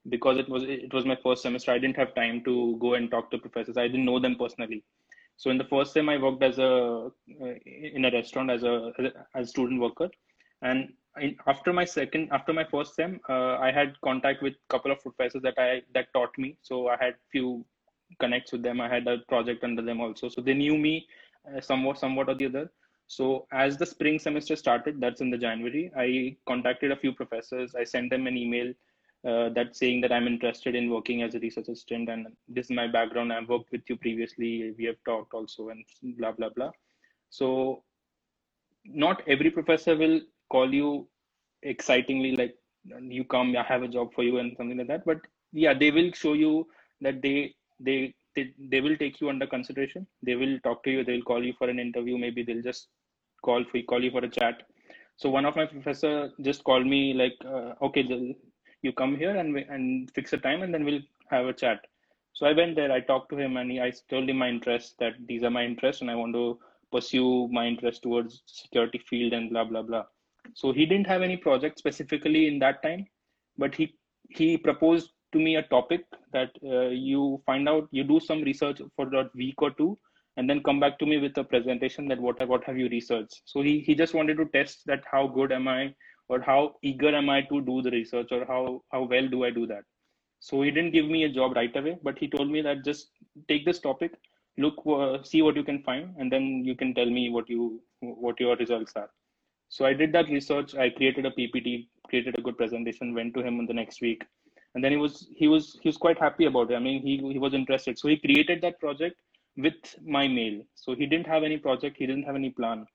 because 0.09 0.38
it 0.38 0.49
was 0.49 0.63
it 0.63 0.94
was 0.94 1.05
my 1.05 1.17
first 1.23 1.41
semester. 1.41 1.71
I 1.71 1.79
didn't 1.79 1.97
have 1.97 2.15
time 2.15 2.44
to 2.45 2.77
go 2.79 2.94
and 2.94 3.09
talk 3.11 3.31
to 3.31 3.38
professors. 3.38 3.77
I 3.77 3.87
didn't 3.87 4.06
know 4.06 4.19
them 4.19 4.35
personally. 4.35 4.83
So 5.37 5.51
in 5.51 5.57
the 5.57 5.66
first 5.66 5.94
sem 5.94 6.09
i 6.09 6.18
worked 6.18 6.44
as 6.44 6.57
a 6.57 7.11
uh, 7.42 7.54
in 7.66 8.06
a 8.06 8.11
restaurant 8.11 8.49
as 8.51 8.63
a 8.63 8.92
as 9.35 9.47
a 9.47 9.49
student 9.49 9.80
worker. 9.80 10.09
And 10.61 10.94
in, 11.21 11.35
after 11.45 11.71
my 11.73 11.85
second 11.85 12.30
after 12.31 12.54
my 12.54 12.63
first 12.63 12.95
sem 12.95 13.19
uh, 13.30 13.56
i 13.68 13.71
had 13.71 13.99
contact 14.01 14.42
with 14.42 14.54
a 14.54 14.69
couple 14.73 14.92
of 14.92 14.99
professors 15.01 15.44
that 15.44 15.59
i 15.59 15.81
that 15.94 16.11
taught 16.13 16.37
me. 16.37 16.57
So 16.61 16.87
i 16.87 16.97
had 16.99 17.16
few 17.31 17.66
connects 18.19 18.51
with 18.51 18.63
them. 18.63 18.81
I 18.81 18.89
had 18.89 19.07
a 19.07 19.19
project 19.30 19.63
under 19.63 19.81
them 19.81 20.01
also. 20.01 20.30
So 20.30 20.42
they 20.42 20.54
knew 20.54 20.77
me 20.77 21.06
uh, 21.47 21.61
somewhat 21.61 21.99
somewhat 21.99 22.30
or 22.30 22.35
the 22.35 22.47
other. 22.47 22.71
So 23.07 23.47
as 23.51 23.77
the 23.77 23.85
spring 23.85 24.19
semester 24.19 24.56
started 24.56 24.99
that's 24.99 25.21
in 25.21 25.30
the 25.30 25.37
january 25.37 25.83
i 26.06 26.35
contacted 26.47 26.92
a 26.92 27.01
few 27.04 27.13
professors. 27.13 27.75
I 27.75 27.83
sent 27.83 28.09
them 28.09 28.27
an 28.27 28.35
email 28.35 28.73
uh, 29.26 29.50
that 29.50 29.76
saying 29.76 30.02
that 30.02 30.12
I'm 30.12 30.28
interested 30.28 30.76
in 30.76 30.90
working 30.90 31.21
as 31.21 31.36
a 31.36 31.40
research 31.40 31.68
assistant 31.68 32.09
and 32.09 32.28
this 32.47 32.66
is 32.66 32.71
my 32.71 32.88
background. 32.88 33.33
I've 33.33 33.50
worked 33.50 33.71
with 33.71 33.81
you 33.90 33.97
previously. 33.97 34.74
We 34.78 34.86
have 34.86 34.97
talked 35.06 35.33
also 35.33 35.69
and 35.69 35.83
blah, 36.18 36.31
blah, 36.31 36.50
blah. 36.50 36.71
So 37.30 37.83
not 38.86 39.21
every 39.28 39.50
professor 39.50 39.95
will 39.95 40.21
call 40.50 40.74
you 40.74 41.07
excitingly 41.64 42.36
like 42.36 42.56
you 43.02 43.24
come, 43.26 43.56
I 43.57 43.64
have 43.64 43.83
a 43.83 43.88
job 43.88 44.14
for 44.14 44.24
you 44.24 44.38
and 44.38 44.56
something 44.57 44.78
like 44.78 44.88
that. 44.88 45.06
But 45.06 45.19
yeah, 45.52 45.74
they 45.74 45.92
will 45.92 46.12
show 46.14 46.33
you 46.33 46.68
that 47.02 47.21
they, 47.21 47.56
they, 47.80 48.14
they, 48.36 48.54
they 48.59 48.81
will 48.81 48.95
take 48.97 49.19
you 49.19 49.30
under 49.30 49.47
consideration. 49.47 50.07
They 50.24 50.36
will 50.36 50.59
talk 50.59 50.83
to 50.83 50.92
you. 50.92 51.04
They'll 51.04 51.24
call 51.24 51.44
you 51.44 51.54
for 51.57 51.69
an 51.69 51.80
interview. 51.80 52.18
Maybe 52.18 52.44
they'll 52.44 52.62
just 52.62 52.88
call 53.44 53.64
for 53.66 53.81
call 53.81 54.04
you 54.04 54.12
for 54.12 54.24
a 54.24 54.30
chat. 54.30 54.64
So 55.18 55.30
one 55.30 55.45
of 55.45 55.56
my 55.56 55.66
professor 55.66 56.31
just 56.42 56.64
called 56.64 56.86
me 56.86 57.14
like, 57.14 57.36
uh, 57.44 57.74
okay, 57.81 58.36
you 58.81 58.92
come 58.94 59.16
here 59.18 59.36
and 59.36 59.57
and 59.57 60.12
fix 60.12 60.34
a 60.34 60.38
time 60.38 60.62
and 60.64 60.74
then 60.74 60.86
we'll 60.86 61.06
have 61.30 61.46
a 61.46 61.54
chat. 61.54 61.86
So 62.34 62.46
i 62.46 62.54
went 62.54 62.76
there 62.76 62.92
i 62.92 63.00
talked 63.00 63.30
to 63.31 63.38
him 63.38 63.57
and 63.57 63.72
he, 63.72 63.81
i 63.81 63.92
told 64.12 64.30
him 64.30 64.38
my 64.38 64.50
interests 64.56 64.94
that 65.00 65.14
these 65.30 65.44
are 65.44 65.50
my 65.50 65.64
interests 65.69 66.02
and 66.02 66.12
i 66.12 66.16
want 66.16 66.36
to 66.36 66.60
pursue 66.92 67.48
my 67.57 67.66
interest 67.66 68.04
towards 68.04 68.44
security 68.46 69.00
field 69.10 69.34
and 69.34 69.50
blah 69.50 69.64
blah 69.64 69.81
blah. 69.81 70.04
So 70.54 70.72
he 70.72 70.86
didn't 70.86 71.07
have 71.07 71.22
any 71.22 71.38
project 71.38 71.80
specifically 71.80 72.48
in 72.48 72.60
that 72.60 72.84
time 72.84 73.06
but 73.57 73.74
he 73.76 73.94
he 74.30 74.57
proposed 74.57 75.12
to 75.34 75.40
me 75.40 75.56
a 75.56 75.64
topic 75.64 76.06
that 76.31 76.52
uh, 76.64 76.90
you 76.90 77.42
find 77.46 77.68
out 77.68 77.88
you 77.92 78.04
do 78.04 78.19
some 78.19 78.44
research 78.44 78.81
for 78.96 79.07
a 79.14 79.30
week 79.36 79.62
or 79.62 79.72
two 79.72 79.98
and 80.38 80.50
then 80.50 80.62
come 80.64 80.80
back 80.80 80.98
to 81.00 81.06
me 81.06 81.18
with 81.18 81.38
a 81.38 81.44
presentation 81.44 82.07
that 82.07 82.19
what 82.19 82.48
what 82.48 82.64
have 82.64 82.78
you 82.78 82.88
researched? 82.90 83.42
So 83.46 83.62
he 83.62 83.80
he 83.80 83.96
just 83.96 84.14
wanted 84.14 84.38
to 84.38 84.46
test 84.46 84.86
that 84.86 85.04
how 85.12 85.28
good 85.28 85.52
am 85.52 85.68
i 85.68 85.94
or 86.30 86.42
how 86.42 86.76
eager 86.81 87.16
am 87.16 87.30
I 87.30 87.42
to 87.44 87.62
do 87.62 87.81
the 87.81 87.92
research 87.92 88.28
or 88.31 88.46
how, 88.46 88.84
how 88.92 89.04
well 89.04 89.28
do 89.28 89.44
I 89.44 89.52
do 89.52 89.66
that? 89.68 89.84
So 90.40 90.62
he 90.62 90.72
didn't 90.72 90.92
give 90.92 91.06
me 91.06 91.24
a 91.24 91.30
job 91.30 91.56
right 91.56 91.76
away, 91.76 91.98
but 92.04 92.18
he 92.19 92.28
told 92.28 92.50
me 92.50 92.62
that 92.62 92.86
just 92.86 93.10
take 93.48 93.66
this 93.66 93.80
topic, 93.80 94.14
look, 94.57 94.76
uh, 94.86 95.24
see 95.24 95.42
what 95.42 95.56
you 95.56 95.64
can 95.64 95.81
find, 95.84 96.14
and 96.18 96.31
then 96.31 96.64
you 96.64 96.76
can 96.76 96.94
tell 96.94 97.10
me 97.10 97.30
what 97.30 97.50
you 97.50 97.81
what 98.00 98.40
your 98.40 98.56
results 98.56 98.94
are. 98.96 99.10
So 99.69 99.86
I 99.86 99.94
did 99.94 100.14
that 100.14 100.30
research. 100.30 100.76
I 100.76 100.90
created 100.90 101.26
a 101.26 101.31
PPT, 101.31 101.88
created 102.07 102.38
a 102.38 102.42
good 102.42 102.57
presentation, 102.57 103.16
went 103.16 103.34
to 103.34 103.42
him 103.42 103.60
in 103.60 103.66
the 103.66 103.74
next 103.74 104.02
week, 104.02 104.24
and 104.76 104.84
then 104.84 104.92
he 104.92 104.98
was 104.98 105.28
he 105.36 105.48
was 105.48 105.80
he 105.81 105.90
was 105.90 105.98
quite 105.98 106.19
happy 106.19 106.46
about 106.46 106.72
it. 106.72 106.76
I 106.76 106.80
mean, 106.80 107.02
he 107.02 107.18
he 107.18 107.40
was 107.40 107.54
interested. 107.54 107.98
So 107.98 108.07
he 108.07 108.18
created 108.18 108.62
that 108.62 108.80
project 108.80 109.16
with 109.57 109.96
my 110.06 110.28
mail. 110.28 110.62
So 110.76 110.96
he 110.96 111.07
didn't 111.07 111.28
have 111.28 111.44
any 111.44 111.57
project, 111.57 111.98
he 111.98 112.06
didn't 112.06 112.24
have 112.24 112.36
any 112.36 112.52
plan, 112.52 112.86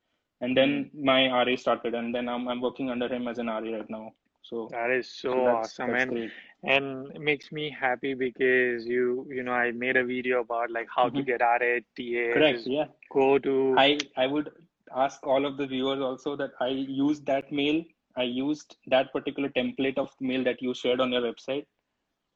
and 0.42 0.56
then 0.56 0.90
my 0.94 1.28
RA 1.44 1.56
started, 1.56 1.94
and 1.94 2.14
then 2.14 2.28
I'm 2.28 2.48
I'm 2.48 2.60
working 2.62 2.90
under 2.90 3.08
him 3.08 3.28
as 3.28 3.38
an 3.38 3.48
RA 3.48 3.58
right 3.78 3.90
now. 3.90 4.12
So 4.42 4.70
That 4.70 4.90
is 4.90 5.08
so 5.08 5.40
that's 5.42 5.64
awesome. 5.64 5.86
that's 5.86 6.04
And 6.04 6.14
great. 6.14 6.32
and 6.64 7.12
it 7.14 7.20
makes 7.20 7.52
me 7.52 7.70
happy 7.70 8.14
because 8.14 8.86
you 8.86 9.26
you 9.30 9.42
know 9.42 9.52
I 9.52 9.72
made 9.72 9.96
a 9.96 10.04
video 10.04 10.40
about 10.40 10.70
like 10.70 10.88
how 10.94 11.08
to 11.10 11.22
hmm 11.22 11.22
get 11.22 11.40
RA, 11.42 11.80
TA, 11.96 12.28
Correct. 12.32 12.66
Yeah. 12.66 12.86
go 13.12 13.38
to 13.38 13.82
I 13.84 13.98
I 14.16 14.26
would 14.26 14.50
ask 14.96 15.26
all 15.26 15.46
of 15.46 15.56
the 15.58 15.66
viewers 15.66 16.00
also 16.00 16.36
that 16.36 16.52
I 16.60 16.68
used 16.68 17.26
that 17.26 17.52
mail. 17.52 17.84
I 18.16 18.24
used 18.24 18.76
that 18.88 19.12
particular 19.12 19.48
template 19.50 19.98
of 19.98 20.10
mail 20.20 20.44
that 20.44 20.62
you 20.62 20.74
shared 20.74 21.00
on 21.00 21.12
your 21.12 21.22
website, 21.22 21.66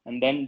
and 0.05 0.21
then 0.21 0.47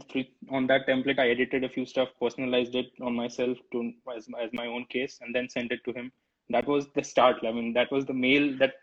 on 0.50 0.68
that 0.68 0.88
template 0.88 1.20
I 1.20 1.30
edited 1.30 1.64
a 1.64 1.70
few 1.70 1.86
stuff, 1.86 2.10
personalized 2.22 2.76
it 2.76 2.92
on 3.02 3.16
myself 3.16 3.58
to 3.74 3.92
as 4.16 4.28
as 4.46 4.52
my 4.54 4.68
own 4.68 4.86
case, 4.98 5.20
and 5.22 5.36
then 5.36 5.50
sent 5.50 5.72
it 5.72 5.84
to 5.86 5.94
him. 5.94 6.12
That 6.50 6.68
was 6.68 6.88
the 6.96 7.04
start. 7.04 7.38
I 7.48 7.52
mean, 7.52 7.74
that 7.74 7.92
was 7.92 8.06
the 8.06 8.14
mail 8.14 8.58
that 8.60 8.74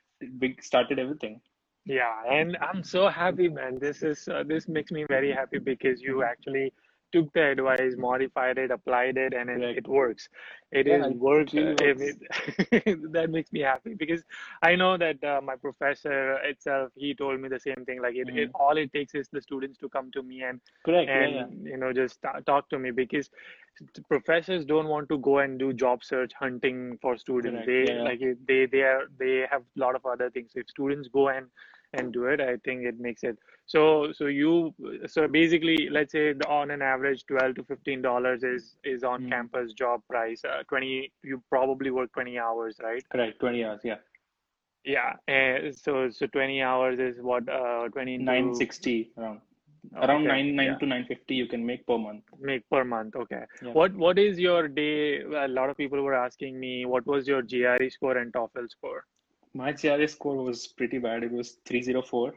started 0.62 0.98
everything. 0.98 1.40
Yeah, 1.84 2.22
and 2.28 2.56
I'm 2.60 2.82
so 2.82 3.08
happy, 3.08 3.48
man. 3.48 3.78
This 3.78 4.02
is 4.02 4.28
uh, 4.28 4.42
this 4.46 4.66
makes 4.66 4.90
me 4.90 5.04
very 5.08 5.32
happy 5.32 5.58
because 5.58 6.00
you 6.02 6.24
actually 6.24 6.72
took 7.12 7.32
the 7.32 7.42
advice, 7.50 7.94
modified 7.96 8.58
it, 8.58 8.70
applied 8.70 9.16
it, 9.16 9.34
and 9.34 9.48
it, 9.50 9.62
it 9.78 9.88
works. 9.88 10.28
It 10.72 10.86
Yeah, 10.86 10.96
is 10.96 11.06
it, 11.06 11.16
it 11.52 11.76
if 11.80 11.98
works. 11.98 12.16
it, 12.72 13.12
that 13.12 13.30
makes 13.30 13.52
me 13.52 13.60
happy 13.60 13.94
because 13.94 14.22
I 14.62 14.74
know 14.76 14.96
that 14.98 15.22
uh, 15.22 15.40
my 15.42 15.56
professor 15.56 16.34
itself, 16.44 16.92
he 16.96 17.14
told 17.14 17.40
me 17.40 17.48
the 17.48 17.60
same 17.60 17.84
thing. 17.86 18.02
Like 18.02 18.14
it, 18.16 18.28
it 18.34 18.48
hmm 18.48 18.52
all 18.54 18.76
it 18.76 18.92
takes 18.92 19.14
is 19.14 19.28
the 19.32 19.40
students 19.40 19.78
to 19.78 19.88
come 19.88 20.10
to 20.12 20.22
me 20.22 20.42
and 20.42 20.60
Correct. 20.84 21.14
Yeah, 21.14 21.28
yeah. 21.28 21.46
and 21.46 21.66
you 21.66 21.76
know 21.76 21.92
just 21.92 22.20
ta- 22.22 22.40
talk 22.46 22.68
to 22.70 22.78
me 22.78 22.90
because 22.90 23.30
professors 24.08 24.64
don't 24.64 24.88
want 24.88 25.08
to 25.08 25.18
go 25.18 25.38
and 25.38 25.58
do 25.58 25.72
job 25.72 26.02
search 26.04 26.32
hunting 26.38 26.98
for 27.00 27.16
students. 27.16 27.64
Correct. 27.64 27.66
They 27.66 27.84
Yeah, 27.84 27.94
yeah. 27.94 28.04
like 28.04 28.20
they 28.46 28.66
they 28.66 28.82
are 28.82 29.04
they 29.18 29.44
have 29.50 29.62
a 29.62 29.80
lot 29.80 29.94
of 29.94 30.06
other 30.06 30.30
things. 30.30 30.52
If 30.54 30.68
students 30.68 31.08
go 31.08 31.28
and 31.28 31.46
and 31.96 32.12
do 32.12 32.24
it, 32.26 32.40
I 32.40 32.56
think 32.64 32.84
it 32.84 32.98
makes 33.00 33.22
it. 33.24 33.38
So 33.66 34.12
so 34.12 34.26
you 34.26 34.74
so 35.06 35.26
basically, 35.28 35.88
let's 35.90 36.12
say 36.12 36.32
the, 36.32 36.46
on 36.48 36.70
an 36.70 36.82
average, 36.82 37.24
twelve 37.26 37.54
to 37.56 37.64
fifteen 37.64 38.02
dollars 38.02 38.42
is 38.44 38.76
is 38.84 39.04
on 39.04 39.22
hmm 39.22 39.30
campus 39.30 39.72
job 39.72 40.02
price. 40.08 40.44
Uh, 40.44 40.62
twenty, 40.68 41.12
you 41.22 41.42
probably 41.50 41.90
work 41.90 42.12
twenty 42.12 42.38
hours, 42.38 42.76
right? 42.82 43.04
Correct. 43.10 43.40
20 43.40 43.64
hours. 43.64 43.80
Yeah. 43.84 43.96
Yeah. 44.84 45.14
And 45.28 45.74
so 45.76 46.10
so 46.10 46.26
twenty 46.26 46.62
hours 46.62 46.98
is 47.00 47.20
what 47.20 47.48
uh 47.48 47.88
twenty 47.88 48.14
into 48.14 48.24
960 48.24 49.12
around. 49.18 49.40
Around 49.96 50.26
okay 50.26 50.28
9 50.28 50.56
9 50.56 50.66
yeah 50.66 50.78
to 50.78 50.86
950 50.86 51.34
you 51.34 51.46
can 51.46 51.64
make 51.64 51.86
per 51.86 51.98
month. 51.98 52.24
make 52.40 52.68
per 52.70 52.84
month. 52.84 53.16
Okay. 53.16 53.44
Yeah. 53.62 53.72
What 53.72 53.94
what 53.94 54.18
is 54.18 54.38
your 54.38 54.68
day? 54.68 55.22
A 55.22 55.48
lot 55.48 55.70
of 55.70 55.76
people 55.76 56.02
were 56.02 56.14
asking 56.14 56.58
me 56.60 56.86
what 56.86 57.06
was 57.06 57.26
your 57.28 57.42
GRE 57.42 57.88
score 57.90 58.16
and 58.18 58.32
TOEFL 58.32 58.70
score. 58.70 59.04
My 59.56 59.72
GRE 59.72 60.06
score 60.06 60.36
was 60.44 60.66
pretty 60.66 60.98
bad. 60.98 61.24
It 61.24 61.32
was 61.32 61.56
304. 61.66 62.34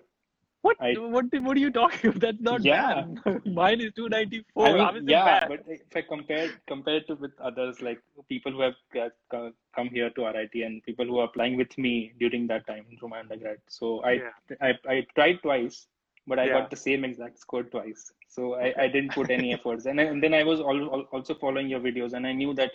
What 0.61 0.75
I 0.81 0.93
what 1.15 1.25
what 1.47 1.55
are 1.55 1.59
you 1.59 1.71
talking 1.71 2.09
about? 2.09 2.21
That's 2.25 2.41
not 2.47 2.63
yeah. 2.65 3.03
bad. 3.25 3.45
Mine 3.59 3.79
is 3.85 3.93
294. 3.93 4.77
How 4.77 4.91
mean 4.91 5.07
yeah, 5.07 5.25
bad? 5.25 5.47
but 5.51 5.63
if 5.75 5.95
I 5.95 6.01
compare 6.01 6.49
compared 6.67 7.07
to 7.07 7.15
with 7.15 7.31
others 7.49 7.81
like 7.81 8.01
people 8.27 8.51
who 8.51 8.61
have 8.67 8.75
uh, 9.03 9.07
got- 9.31 9.53
come 9.77 9.87
here 9.99 10.09
to 10.17 10.25
RIT 10.33 10.55
and 10.67 10.83
people 10.83 11.05
who 11.05 11.19
are 11.19 11.25
applying 11.29 11.55
with 11.55 11.77
me 11.77 11.93
during 12.19 12.45
that 12.47 12.67
time 12.67 12.85
through 12.99 13.11
my 13.15 13.21
undergrad. 13.21 13.59
So 13.69 13.93
I 14.11 14.11
Yeah. 14.11 14.57
I 14.69 14.71
I 14.95 15.07
tried 15.15 15.41
twice, 15.47 15.77
but 16.27 16.39
I 16.39 16.47
Yeah. 16.49 16.57
got 16.59 16.69
the 16.75 16.81
same 16.87 17.05
exact 17.11 17.39
score 17.45 17.63
twice. 17.75 18.03
So 18.37 18.55
I 18.65 18.73
I 18.85 18.87
didn't 18.95 19.13
put 19.19 19.31
any 19.39 19.53
efforts. 19.59 19.85
And, 19.91 20.01
I, 20.01 20.09
and 20.13 20.21
then 20.25 20.33
I 20.41 20.43
was 20.53 20.59
al- 20.71 20.89
al- 20.97 21.09
also 21.19 21.35
following 21.45 21.69
your 21.75 21.83
videos 21.89 22.13
and 22.19 22.27
I 22.33 22.33
knew 22.41 22.53
that 22.63 22.73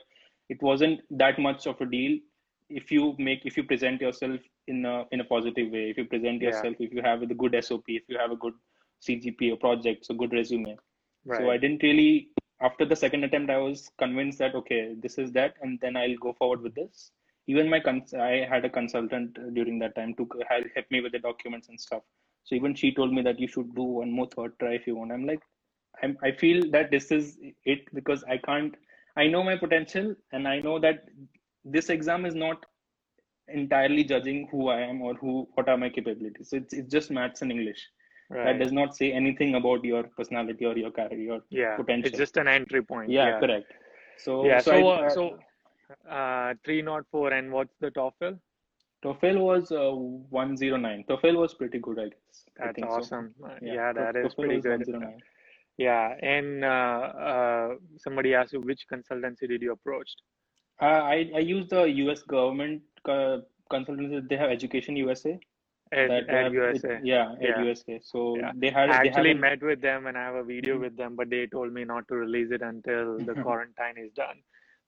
it 0.56 0.62
wasn't 0.70 1.04
that 1.24 1.38
much 1.48 1.66
of 1.74 1.80
a 1.88 1.90
deal 1.98 2.16
if 2.68 2.90
you 2.90 3.14
make 3.18 3.44
if 3.44 3.56
you 3.56 3.64
present 3.64 4.00
yourself 4.00 4.40
in 4.66 4.84
a 4.86 5.04
in 5.12 5.20
a 5.20 5.24
positive 5.24 5.70
way 5.70 5.90
if 5.90 5.98
you 5.98 6.04
present 6.04 6.40
Yeah. 6.40 6.48
yourself 6.48 6.76
if 6.80 6.92
you 6.92 7.02
have 7.02 7.22
a 7.22 7.26
good 7.26 7.56
sop 7.64 7.82
if 7.88 8.02
you 8.08 8.18
have 8.18 8.30
a 8.30 8.36
good 8.36 8.54
cgp 9.06 9.52
or 9.52 9.56
projects 9.56 10.10
a 10.10 10.14
good 10.14 10.32
resume. 10.32 10.76
So 11.36 11.50
i 11.50 11.56
didn't 11.56 11.82
really 11.82 12.28
after 12.60 12.84
the 12.84 12.96
second 12.96 13.24
attempt 13.24 13.50
i 13.50 13.58
was 13.58 13.90
convinced 13.98 14.38
that 14.38 14.54
okay 14.54 14.94
this 15.04 15.18
is 15.18 15.32
that 15.32 15.54
and 15.62 15.78
then 15.80 15.96
i'll 15.96 16.16
go 16.16 16.32
forward 16.32 16.60
with 16.62 16.74
this. 16.74 17.10
Even 17.46 17.68
my 17.68 17.80
cons- 17.80 18.14
i 18.14 18.44
had 18.50 18.64
a 18.64 18.70
consultant 18.70 19.38
during 19.54 19.78
that 19.80 19.94
time 19.94 20.14
to 20.14 20.28
help 20.48 20.66
help 20.74 20.90
me 20.90 21.00
with 21.00 21.12
the 21.12 21.18
documents 21.18 21.68
and 21.68 21.80
stuff. 21.80 22.02
So 22.44 22.54
even 22.54 22.74
she 22.74 22.94
told 22.94 23.12
me 23.12 23.22
that 23.22 23.40
you 23.40 23.48
should 23.48 23.74
do 23.74 23.82
one 23.82 24.10
more 24.10 24.28
third 24.34 24.58
try 24.58 24.72
if 24.74 24.86
you 24.86 24.96
want. 24.96 25.12
I'm 25.12 25.26
like 25.26 25.42
I'm, 26.02 26.16
i 26.22 26.30
feel 26.32 26.70
that 26.70 26.90
this 26.90 27.10
is 27.10 27.38
it 27.64 27.82
because 27.94 28.24
i 28.34 28.36
can't 28.38 28.74
i 29.16 29.26
know 29.26 29.42
my 29.42 29.56
potential 29.56 30.14
and 30.32 30.48
i 30.48 30.60
know 30.60 30.78
that 30.78 31.04
this 31.64 31.88
exam 31.90 32.26
is 32.26 32.34
not 32.34 32.64
entirely 33.48 34.04
judging 34.04 34.48
who 34.50 34.68
I 34.68 34.80
am 34.80 35.02
or 35.02 35.14
who 35.14 35.48
what 35.54 35.68
are 35.68 35.76
my 35.76 35.88
capabilities. 35.90 36.50
So 36.50 36.56
It's 36.56 36.72
it's 36.72 36.90
just 36.90 37.10
maths 37.10 37.42
and 37.42 37.50
English. 37.50 37.88
That 38.30 38.58
does 38.58 38.72
not 38.72 38.96
say 38.96 39.12
anything 39.12 39.54
about 39.54 39.84
your 39.84 40.04
personality 40.04 40.64
or 40.64 40.76
your 40.76 40.90
career, 40.90 41.18
your 41.18 41.42
Yeah. 41.50 41.76
potential. 41.76 42.08
It's 42.08 42.18
just 42.18 42.36
an 42.36 42.48
entry 42.48 42.82
point. 42.82 43.10
Yeah, 43.10 43.28
Yeah. 43.28 43.38
correct. 43.40 43.72
So 44.16 44.44
Yeah. 44.44 44.60
so 44.60 44.72
I 44.72 44.80
So 44.80 44.88
uh, 44.88 44.94
uh, 44.94 45.10
so 45.10 45.38
uh 46.08 46.54
304 46.64 47.32
and 47.32 47.52
what's 47.52 47.76
the 47.78 47.90
TOEFL? 47.90 48.40
TOEFL 49.04 49.38
was 49.38 49.70
uh, 49.70 49.90
109. 49.92 51.04
TOEFL 51.08 51.36
was 51.36 51.54
pretty 51.54 51.78
good, 51.78 51.98
I 51.98 52.08
guess. 52.08 52.44
I 52.58 52.64
That's 52.64 52.74
think 52.76 52.90
awesome. 52.90 53.34
Uh, 53.44 53.56
Yeah, 53.60 53.74
Yeah, 53.74 53.92
that 53.92 54.16
is 54.16 54.34
TOEFL 54.34 54.36
pretty 54.36 54.60
good. 54.60 55.22
Yeah. 55.76 56.16
And 56.22 56.64
uh, 56.64 57.02
uh 57.30 57.68
somebody 57.98 58.34
asked 58.34 58.52
you 58.54 58.60
which 58.60 58.86
consultancy 58.92 59.48
did 59.48 59.62
you 59.62 59.72
approach? 59.72 60.10
Uh, 60.80 61.02
I 61.14 61.30
I 61.34 61.38
use 61.38 61.68
the 61.68 61.82
US 62.04 62.22
government 62.22 62.82
uh, 63.04 63.38
consultancy. 63.70 64.28
They 64.28 64.36
have 64.36 64.50
Education 64.50 64.96
USA. 64.96 65.38
Ed, 65.92 66.08
That 66.08 66.26
they 66.26 66.32
Ed 66.36 66.42
have 66.44 66.52
it, 66.52 66.54
USA. 66.54 67.00
yeah, 67.04 67.34
Ed 67.40 67.48
Yeah. 67.48 67.62
USA. 67.66 68.00
So 68.02 68.36
Yeah. 68.40 68.52
they 68.56 68.70
had 68.70 68.90
I 68.90 69.02
they 69.02 69.08
actually 69.08 69.34
met 69.34 69.62
with 69.62 69.80
them 69.80 70.06
and 70.06 70.18
I 70.18 70.24
have 70.24 70.34
a 70.34 70.42
video 70.42 70.76
Mhm. 70.76 70.80
with 70.86 70.96
them, 70.96 71.14
but 71.16 71.30
they 71.30 71.46
told 71.46 71.72
me 71.72 71.84
not 71.84 72.08
to 72.08 72.16
release 72.16 72.50
it 72.50 72.62
until 72.62 73.18
the 73.18 73.34
quarantine 73.42 73.98
is 74.04 74.12
done. 74.12 74.42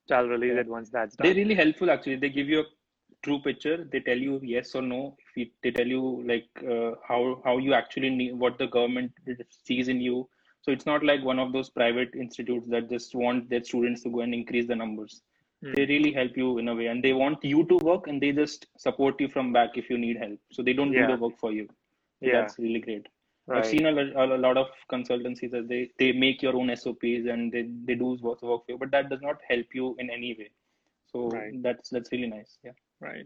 So 0.07 0.15
I'll 0.17 0.27
release 0.27 0.53
Yeah. 0.55 0.61
it 0.61 0.67
once 0.67 0.89
that's 0.89 1.15
done. 1.15 1.25
They're 1.25 1.35
really 1.35 1.55
helpful 1.55 1.89
actually. 1.89 2.17
They 2.17 2.29
give 2.29 2.49
you 2.49 2.59
a 2.61 2.65
true 3.23 3.39
picture. 3.41 3.77
They 3.85 4.01
tell 4.01 4.17
you 4.17 4.39
yes 4.43 4.75
or 4.75 4.81
no. 4.81 5.15
If 5.29 5.37
you, 5.37 5.45
they 5.63 5.71
tell 5.71 5.87
you 5.87 6.03
like 6.33 6.49
uh, 6.75 6.91
how 7.07 7.41
how 7.45 7.57
you 7.57 7.73
actually 7.73 8.09
need 8.09 8.33
what 8.45 8.57
the 8.57 8.67
government 8.67 9.13
sees 9.63 9.87
in 9.87 10.01
you. 10.01 10.27
So 10.61 10.71
it's 10.71 10.85
not 10.85 11.03
like 11.03 11.23
one 11.23 11.39
of 11.39 11.53
those 11.53 11.69
private 11.69 12.13
institutes 12.15 12.67
that 12.75 12.89
just 12.89 13.15
want 13.15 13.49
their 13.49 13.63
students 13.63 14.03
to 14.03 14.09
go 14.09 14.21
and 14.21 14.33
increase 14.33 14.67
the 14.67 14.75
numbers. 14.75 15.21
They 15.61 15.85
Hmm. 15.85 15.89
really 15.89 16.11
help 16.13 16.37
you 16.37 16.57
in 16.59 16.67
a 16.67 16.75
way, 16.75 16.87
and 16.87 17.03
they 17.03 17.13
want 17.13 17.43
you 17.43 17.65
to 17.65 17.77
work, 17.77 18.07
and 18.07 18.21
they 18.21 18.31
just 18.31 18.67
support 18.77 19.19
you 19.19 19.27
from 19.27 19.53
back 19.53 19.77
if 19.77 19.89
you 19.89 19.97
need 19.97 20.17
help. 20.17 20.39
So 20.51 20.63
they 20.63 20.73
don't 20.73 20.93
do 20.93 21.05
the 21.05 21.17
work 21.17 21.37
for 21.39 21.51
you. 21.51 21.67
Yeah. 22.21 22.31
that's 22.33 22.59
really 22.59 22.79
great. 22.79 23.07
I've 23.49 23.65
seen 23.65 23.85
a, 23.85 23.91
a 23.91 24.37
lot 24.37 24.57
of 24.57 24.67
consultancies 24.91 25.51
that 25.51 25.67
they, 25.69 25.89
they 25.99 26.11
make 26.11 26.41
your 26.41 26.55
own 26.55 26.75
SOPs 26.75 27.27
and 27.33 27.51
they, 27.51 27.63
they 27.85 27.95
do 27.95 28.17
work 28.21 28.41
work 28.41 28.65
for 28.65 28.71
you, 28.73 28.77
but 28.77 28.91
that 28.91 29.09
does 29.09 29.21
not 29.21 29.37
help 29.47 29.67
you 29.73 29.95
in 29.99 30.09
any 30.09 30.33
way. 30.37 30.49
So 31.11 31.29
Right. 31.29 31.53
that's 31.61 31.89
that's 31.89 32.11
really 32.11 32.27
nice. 32.27 32.57
Yeah. 32.63 32.71
Right. 32.99 33.25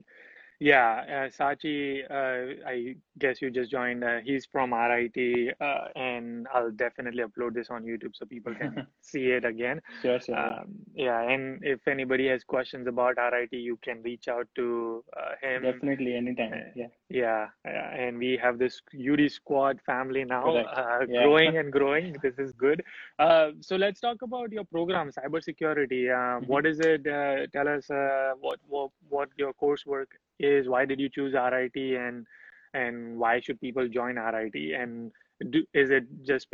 Yeah, 0.62 1.02
uh, 1.10 1.30
Sachi, 1.30 2.04
uh, 2.10 2.68
I 2.68 2.96
guess 3.18 3.42
you 3.42 3.50
just 3.50 3.72
joined. 3.72 4.04
Uh, 4.04 4.20
he's 4.24 4.46
from 4.46 4.74
RIT, 4.76 5.56
uh, 5.60 5.86
and 5.96 6.48
I'll 6.54 6.70
definitely 6.72 7.24
upload 7.24 7.56
this 7.56 7.72
on 7.72 7.84
YouTube 7.84 8.16
so 8.16 8.26
people 8.28 8.54
can 8.54 8.86
see 9.02 9.32
it 9.32 9.44
again. 9.44 9.82
Sure, 10.04 10.20
sure. 10.20 10.36
yeah. 10.36 10.48
Um, 10.60 10.76
yeah, 10.94 11.22
and 11.24 11.64
if 11.64 11.88
anybody 11.88 12.28
has 12.28 12.44
questions 12.44 12.88
about 12.88 13.18
RIT, 13.18 13.54
you 13.54 13.80
can 13.84 14.04
reach 14.04 14.28
out 14.28 14.48
to 14.56 15.04
uh, 15.18 15.32
him. 15.42 15.64
Definitely 15.64 16.16
anytime. 16.16 16.54
Uh, 16.54 16.58
Yeah. 16.76 16.88
Yeah, 17.10 17.48
yeah, 17.66 17.94
and 17.96 18.18
we 18.20 18.38
have 18.42 18.58
this 18.58 18.82
UD 18.94 19.28
Squad 19.30 19.82
family 19.86 20.24
now, 20.26 20.46
uh, 20.56 21.00
Yeah. 21.10 21.24
growing 21.24 21.58
and 21.62 21.72
growing. 21.72 22.16
This 22.22 22.38
is 22.38 22.54
good. 22.54 22.84
Uh, 23.20 23.52
so 23.62 23.76
let's 23.76 24.00
talk 24.00 24.22
about 24.22 24.52
your 24.52 24.64
program, 24.66 25.10
cybersecurity. 25.12 26.04
Uh, 26.20 26.40
Mhm. 26.40 26.48
what 26.48 26.66
is 26.68 26.80
it? 26.80 27.08
Uh, 27.08 27.48
tell 27.52 27.68
us 27.68 27.90
uh, 27.90 28.34
what, 28.40 28.60
what 28.68 28.92
what 29.10 29.30
your 29.38 29.54
coursework 29.54 30.08
is. 30.40 30.51
Why 30.68 30.86
did 30.86 31.00
you 31.00 31.10
choose 31.10 31.34
RIT, 31.34 31.76
and 31.76 32.26
and 32.74 33.18
why 33.18 33.40
should 33.40 33.60
people 33.60 33.88
join 33.88 34.16
RIT? 34.16 34.56
And 34.56 35.12
do, 35.50 35.64
is 35.74 35.90
it 35.90 36.04
just 36.24 36.48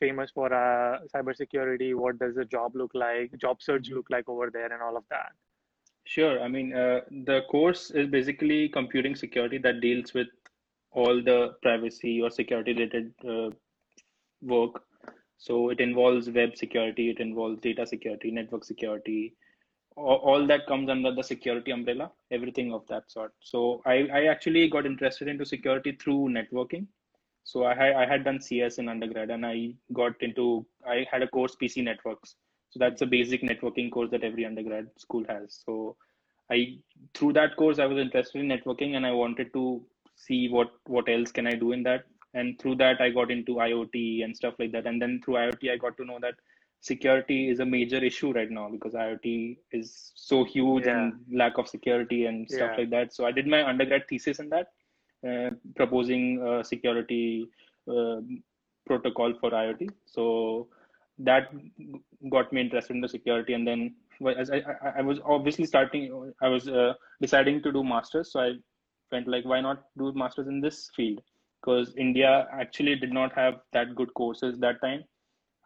famous 0.00 0.30
for 0.30 0.52
uh, 0.52 0.98
cybersecurity? 1.14 1.94
What 1.94 2.18
does 2.18 2.34
the 2.34 2.44
job 2.44 2.74
look 2.74 2.90
like? 2.94 3.32
Job 3.40 3.62
search 3.62 3.90
look 3.90 4.06
like 4.10 4.28
over 4.28 4.50
there, 4.50 4.72
and 4.72 4.82
all 4.82 4.96
of 4.96 5.04
that? 5.10 5.32
Sure. 6.04 6.42
I 6.42 6.48
mean, 6.48 6.74
uh, 6.74 7.00
the 7.10 7.42
course 7.50 7.90
is 7.90 8.08
basically 8.08 8.68
computing 8.68 9.14
security 9.14 9.58
that 9.58 9.80
deals 9.80 10.14
with 10.14 10.28
all 10.92 11.22
the 11.22 11.54
privacy 11.62 12.20
or 12.20 12.30
security 12.30 12.72
related 12.72 13.12
uh, 13.28 13.50
work. 14.42 14.82
So 15.38 15.70
it 15.70 15.80
involves 15.80 16.28
web 16.28 16.56
security, 16.56 17.10
it 17.10 17.20
involves 17.20 17.60
data 17.60 17.86
security, 17.86 18.30
network 18.30 18.64
security, 18.64 19.34
all, 19.96 20.46
that 20.46 20.66
comes 20.66 20.88
under 20.88 21.12
the 21.12 21.22
security 21.22 21.70
umbrella, 21.72 22.10
everything 22.30 22.72
of 22.72 22.86
that 22.88 23.10
sort. 23.10 23.32
So 23.40 23.82
I, 23.84 24.08
I 24.12 24.24
actually 24.26 24.68
got 24.68 24.86
interested 24.86 25.28
into 25.28 25.44
security 25.44 25.92
through 25.92 26.28
networking. 26.30 26.86
So 27.44 27.64
I 27.64 28.02
I 28.02 28.06
had 28.06 28.24
done 28.24 28.40
CS 28.40 28.78
in 28.78 28.88
undergrad 28.88 29.30
and 29.30 29.44
I 29.44 29.74
got 29.92 30.14
into 30.20 30.64
I 30.86 31.06
had 31.10 31.22
a 31.22 31.28
course 31.28 31.56
PC 31.60 31.82
networks. 31.84 32.36
So 32.70 32.78
that's 32.78 33.02
a 33.02 33.06
basic 33.06 33.42
networking 33.42 33.90
course 33.90 34.10
that 34.10 34.22
every 34.24 34.44
undergrad 34.44 34.88
school 34.98 35.24
has. 35.28 35.60
So 35.66 35.96
I 36.50 36.78
through 37.14 37.32
that 37.34 37.56
course 37.56 37.78
I 37.78 37.86
was 37.86 37.98
interested 37.98 38.40
in 38.40 38.48
networking 38.48 38.96
and 38.96 39.06
I 39.06 39.12
wanted 39.12 39.52
to 39.54 39.82
see 40.16 40.48
what 40.48 40.70
what 40.86 41.08
else 41.08 41.32
can 41.32 41.46
I 41.46 41.54
do 41.54 41.72
in 41.72 41.82
that. 41.84 42.04
And 42.34 42.58
through 42.60 42.76
that 42.76 43.00
I 43.00 43.10
got 43.10 43.30
into 43.30 43.56
IoT 43.56 44.24
and 44.24 44.36
stuff 44.36 44.54
like 44.58 44.72
that. 44.72 44.86
And 44.86 45.02
then 45.02 45.20
through 45.24 45.34
IoT 45.34 45.72
I 45.72 45.76
got 45.76 45.96
to 45.96 46.04
know 46.04 46.18
that 46.20 46.34
security 46.80 47.48
is 47.50 47.60
a 47.60 47.64
major 47.66 47.98
issue 47.98 48.32
right 48.32 48.50
now 48.50 48.68
because 48.70 48.94
IoT 48.94 49.58
is 49.72 50.12
so 50.14 50.44
huge 50.44 50.86
Yeah. 50.86 50.96
and 50.96 51.24
lack 51.32 51.58
of 51.58 51.68
security 51.68 52.26
and 52.26 52.48
stuff 52.50 52.70
Yeah. 52.72 52.76
like 52.78 52.90
that. 52.90 53.12
So 53.12 53.26
I 53.26 53.32
did 53.32 53.46
my 53.46 53.62
undergrad 53.68 54.08
thesis 54.08 54.38
in 54.40 54.48
that, 54.50 54.68
uh, 55.28 55.50
proposing 55.76 56.42
a 56.42 56.64
security 56.64 57.48
uh, 57.88 58.20
protocol 58.86 59.34
for 59.40 59.50
IoT. 59.50 59.90
So 60.06 60.68
that 61.18 61.50
got 62.30 62.52
me 62.52 62.62
interested 62.62 62.94
in 62.94 63.00
the 63.02 63.08
security, 63.08 63.52
and 63.52 63.66
then 63.66 63.94
as 64.36 64.50
I, 64.50 64.56
I, 64.56 64.88
I 64.98 65.02
was 65.02 65.18
obviously 65.24 65.66
starting, 65.66 66.32
I 66.42 66.48
was 66.48 66.68
uh, 66.68 66.94
deciding 67.20 67.62
to 67.62 67.72
do 67.72 67.82
masters. 67.84 68.32
So 68.32 68.40
I 68.40 68.52
went 69.12 69.28
like, 69.28 69.44
why 69.44 69.60
not 69.60 69.84
do 69.98 70.12
masters 70.14 70.48
in 70.48 70.60
this 70.60 70.90
field? 70.96 71.20
Because 71.60 71.94
India 71.96 72.46
actually 72.52 72.96
did 72.96 73.12
not 73.12 73.32
have 73.34 73.60
that 73.72 73.94
good 73.94 74.12
courses 74.14 74.58
that 74.60 74.80
time 74.80 75.04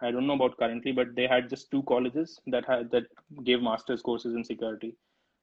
I 0.00 0.10
don't 0.10 0.26
know 0.26 0.34
about 0.34 0.56
currently, 0.58 0.92
but 0.92 1.14
they 1.14 1.26
had 1.26 1.48
just 1.48 1.70
two 1.70 1.82
colleges 1.84 2.40
that 2.48 2.64
had 2.66 2.90
that 2.90 3.04
gave 3.44 3.62
master's 3.62 4.02
courses 4.02 4.34
in 4.34 4.44
security. 4.44 4.96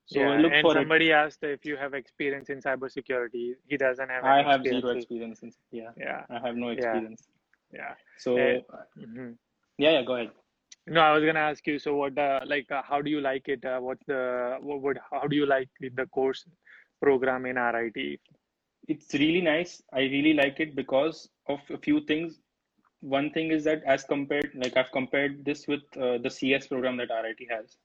So 0.06 0.20
Yeah, 0.20 0.32
and 0.34 0.62
for 0.62 0.72
it. 0.72 0.82
somebody 0.82 1.12
asked 1.14 1.44
if 1.44 1.66
you 1.66 1.78
have 1.78 1.94
experience 1.94 2.50
in 2.50 2.62
cybersecurity. 2.62 3.56
He 3.68 3.78
doesn't 3.78 4.10
have 4.10 4.26
I 4.26 4.42
have 4.44 4.64
zero 4.64 4.90
experience. 4.90 5.42
In, 5.44 5.52
yeah, 5.72 5.92
Yeah, 5.98 6.26
I 6.30 6.40
have 6.46 6.56
no 6.56 6.70
experience. 6.70 7.28
yeah. 7.74 7.96
So 8.18 8.38
Eh, 8.38 8.60
mhm. 8.98 9.38
yeah, 9.78 9.92
yeah, 9.92 10.04
go 10.04 10.16
ahead. 10.16 10.32
No, 10.88 11.02
I 11.02 11.12
was 11.14 11.24
gonna 11.24 11.40
ask 11.40 11.66
you. 11.68 11.80
So, 11.80 11.96
what, 11.96 12.18
uh, 12.18 12.42
like, 12.46 12.70
uh, 12.72 12.82
how 12.84 13.02
do 13.02 13.10
you 13.10 13.22
like 13.22 13.48
it? 13.48 13.64
Uh, 13.64 13.80
what's 13.80 14.06
the, 14.06 14.58
what 14.62 14.82
would, 14.82 15.00
how 15.12 15.28
do 15.28 15.36
you 15.36 15.46
like 15.46 15.70
the 15.80 16.06
course 16.08 16.46
program 17.02 17.46
in 17.46 17.56
RIT? 17.56 18.20
It's 18.88 19.14
really 19.14 19.42
nice. 19.42 19.82
I 19.94 20.02
really 20.02 20.34
like 20.34 20.60
it 20.60 20.76
because 20.76 21.30
of 21.48 21.60
a 21.70 21.78
few 21.78 22.02
things. 22.02 22.41
One 23.02 23.32
thing 23.32 23.52
is 23.52 23.64
that 23.64 23.84
as 23.84 24.04
compared, 24.04 24.52
like 24.56 24.78
I've 24.78 24.92
compared 24.92 25.44
this 25.44 25.68
with 25.68 25.82
uh, 26.00 26.20
the 26.20 26.30
CS 26.30 26.68
program 26.68 26.98
that 26.98 27.10
RIT 27.10 27.40
has. 27.50 27.76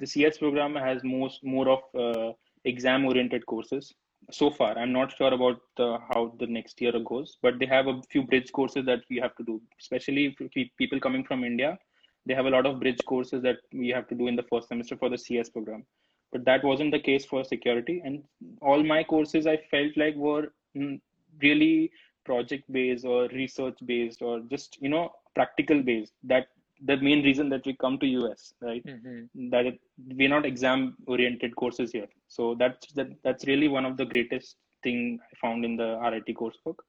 The 0.00 0.06
CS 0.06 0.38
program 0.38 0.74
has 0.74 1.02
most 1.04 1.44
more 1.44 1.68
of 1.68 1.82
uh, 1.94 2.32
exam-oriented 2.64 3.46
courses 3.46 3.94
so 4.30 4.50
far. 4.50 4.76
I'm 4.78 4.92
not 4.92 5.16
sure 5.16 5.32
about 5.32 5.60
the, 5.76 5.98
how 6.08 6.34
the 6.38 6.46
next 6.46 6.80
year 6.80 6.92
goes, 7.04 7.36
but 7.42 7.58
they 7.58 7.66
have 7.66 7.86
a 7.86 8.00
few 8.10 8.22
bridge 8.22 8.50
courses 8.52 8.84
that 8.86 9.00
we 9.10 9.18
have 9.18 9.36
to 9.36 9.44
do, 9.44 9.60
especially 9.80 10.36
people 10.78 10.98
coming 11.00 11.24
from 11.24 11.44
India. 11.44 11.78
They 12.26 12.34
have 12.34 12.46
a 12.46 12.50
lot 12.50 12.66
of 12.66 12.80
bridge 12.80 13.00
courses 13.06 13.42
that 13.42 13.58
we 13.72 13.88
have 13.90 14.08
to 14.08 14.14
do 14.14 14.28
in 14.28 14.36
the 14.36 14.44
first 14.44 14.68
semester 14.68 14.96
for 14.96 15.08
the 15.08 15.18
CS 15.18 15.50
program. 15.50 15.84
But 16.32 16.44
that 16.46 16.64
wasn't 16.64 16.90
the 16.90 16.98
case 16.98 17.24
for 17.24 17.44
security. 17.44 18.02
And 18.04 18.24
all 18.60 18.82
my 18.82 19.04
courses 19.04 19.46
I 19.46 19.58
felt 19.70 19.96
like 19.96 20.16
were 20.16 20.52
mm, 20.76 21.00
really 21.42 21.90
project 22.24 22.64
based 22.72 23.04
or 23.04 23.28
research 23.28 23.78
based 23.86 24.22
or 24.22 24.40
just 24.54 24.78
you 24.80 24.88
know 24.88 25.10
practical 25.34 25.82
based 25.82 26.12
that 26.22 26.48
the 26.86 26.96
main 26.96 27.22
reason 27.24 27.48
that 27.48 27.64
we 27.66 27.72
come 27.74 27.96
to 27.98 28.08
us 28.30 28.52
right? 28.60 28.84
Hmm 28.88 29.22
that 29.50 29.66
it, 29.66 29.80
we're 30.18 30.28
not 30.28 30.46
exam 30.46 30.96
oriented 31.06 31.54
courses 31.56 31.92
here 31.92 32.08
so 32.28 32.54
that's 32.54 32.92
that, 32.92 33.08
that's 33.24 33.46
really 33.46 33.68
one 33.68 33.84
of 33.84 33.96
the 33.96 34.04
greatest 34.04 34.56
thing 34.84 35.18
i 35.30 35.34
found 35.44 35.64
in 35.64 35.76
the 35.82 35.90
rit 36.12 36.28
coursework. 36.40 36.80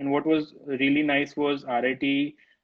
And 0.00 0.12
what 0.12 0.26
was 0.32 0.54
really 0.82 1.02
nice 1.02 1.36
was 1.36 1.64
rit 1.84 2.04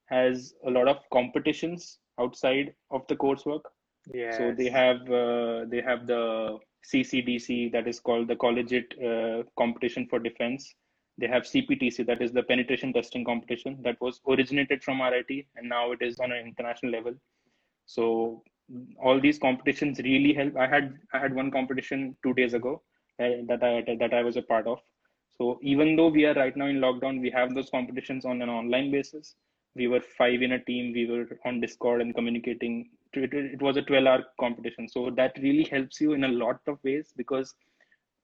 has 0.06 0.54
a 0.68 0.70
lot 0.70 0.88
of 0.92 0.98
competitions 1.12 1.98
outside 2.20 2.74
of 2.90 3.02
the 3.08 3.16
coursework. 3.16 3.64
Yeah 4.12 4.36
so 4.36 4.52
they 4.60 4.68
have 4.80 5.00
uh, 5.22 5.64
they 5.72 5.82
have 5.90 6.06
the 6.06 6.22
ccdc 6.90 7.72
that 7.74 7.86
is 7.92 7.98
called 8.06 8.26
the 8.32 8.36
collegiate 8.44 8.92
uh, 9.10 9.38
competition 9.60 10.06
for 10.10 10.18
defense 10.26 10.74
they 11.18 11.26
have 11.26 11.44
cptc 11.44 12.04
that 12.06 12.20
is 12.20 12.32
the 12.32 12.42
penetration 12.42 12.92
testing 12.92 13.24
competition 13.24 13.78
that 13.82 14.00
was 14.00 14.20
originated 14.28 14.82
from 14.82 15.00
rit 15.00 15.30
and 15.56 15.68
now 15.68 15.92
it 15.92 16.02
is 16.02 16.18
on 16.18 16.32
an 16.32 16.46
international 16.46 16.92
level. 16.92 17.14
So 17.86 18.42
all 19.02 19.20
these 19.20 19.38
competitions 19.38 19.98
really 19.98 20.32
help. 20.32 20.56
I 20.56 20.66
had 20.66 20.98
i 21.12 21.18
had 21.18 21.34
one 21.34 21.50
competition 21.50 22.16
two 22.22 22.34
days 22.34 22.54
ago 22.54 22.82
uh, 23.20 23.44
that 23.48 23.62
i 23.62 23.96
that 24.00 24.14
i 24.14 24.22
was 24.22 24.36
a 24.36 24.42
part 24.42 24.66
of. 24.66 24.80
So 25.38 25.58
even 25.62 25.96
though 25.96 26.08
we 26.08 26.24
are 26.26 26.34
right 26.34 26.56
now 26.56 26.66
in 26.66 26.80
lockdown 26.80 27.20
we 27.20 27.30
have 27.30 27.54
those 27.54 27.70
competitions 27.70 28.24
on 28.24 28.42
an 28.42 28.48
online 28.48 28.90
basis. 28.90 29.34
We 29.76 29.88
were 29.88 30.00
five 30.00 30.40
in 30.40 30.52
a 30.52 30.64
team. 30.64 30.92
We 30.92 31.06
were 31.10 31.26
on 31.44 31.60
discord 31.60 32.00
and 32.00 32.14
communicating. 32.14 32.90
It, 33.12 33.34
it 33.34 33.60
was 33.60 33.76
a 33.76 33.82
12 33.82 34.06
hour 34.06 34.24
competition. 34.38 34.88
So 34.88 35.10
that 35.16 35.36
really 35.42 35.64
helps 35.64 36.00
you 36.00 36.12
in 36.12 36.22
a 36.24 36.28
lot 36.28 36.60
of 36.68 36.78
ways 36.84 37.12
because 37.16 37.54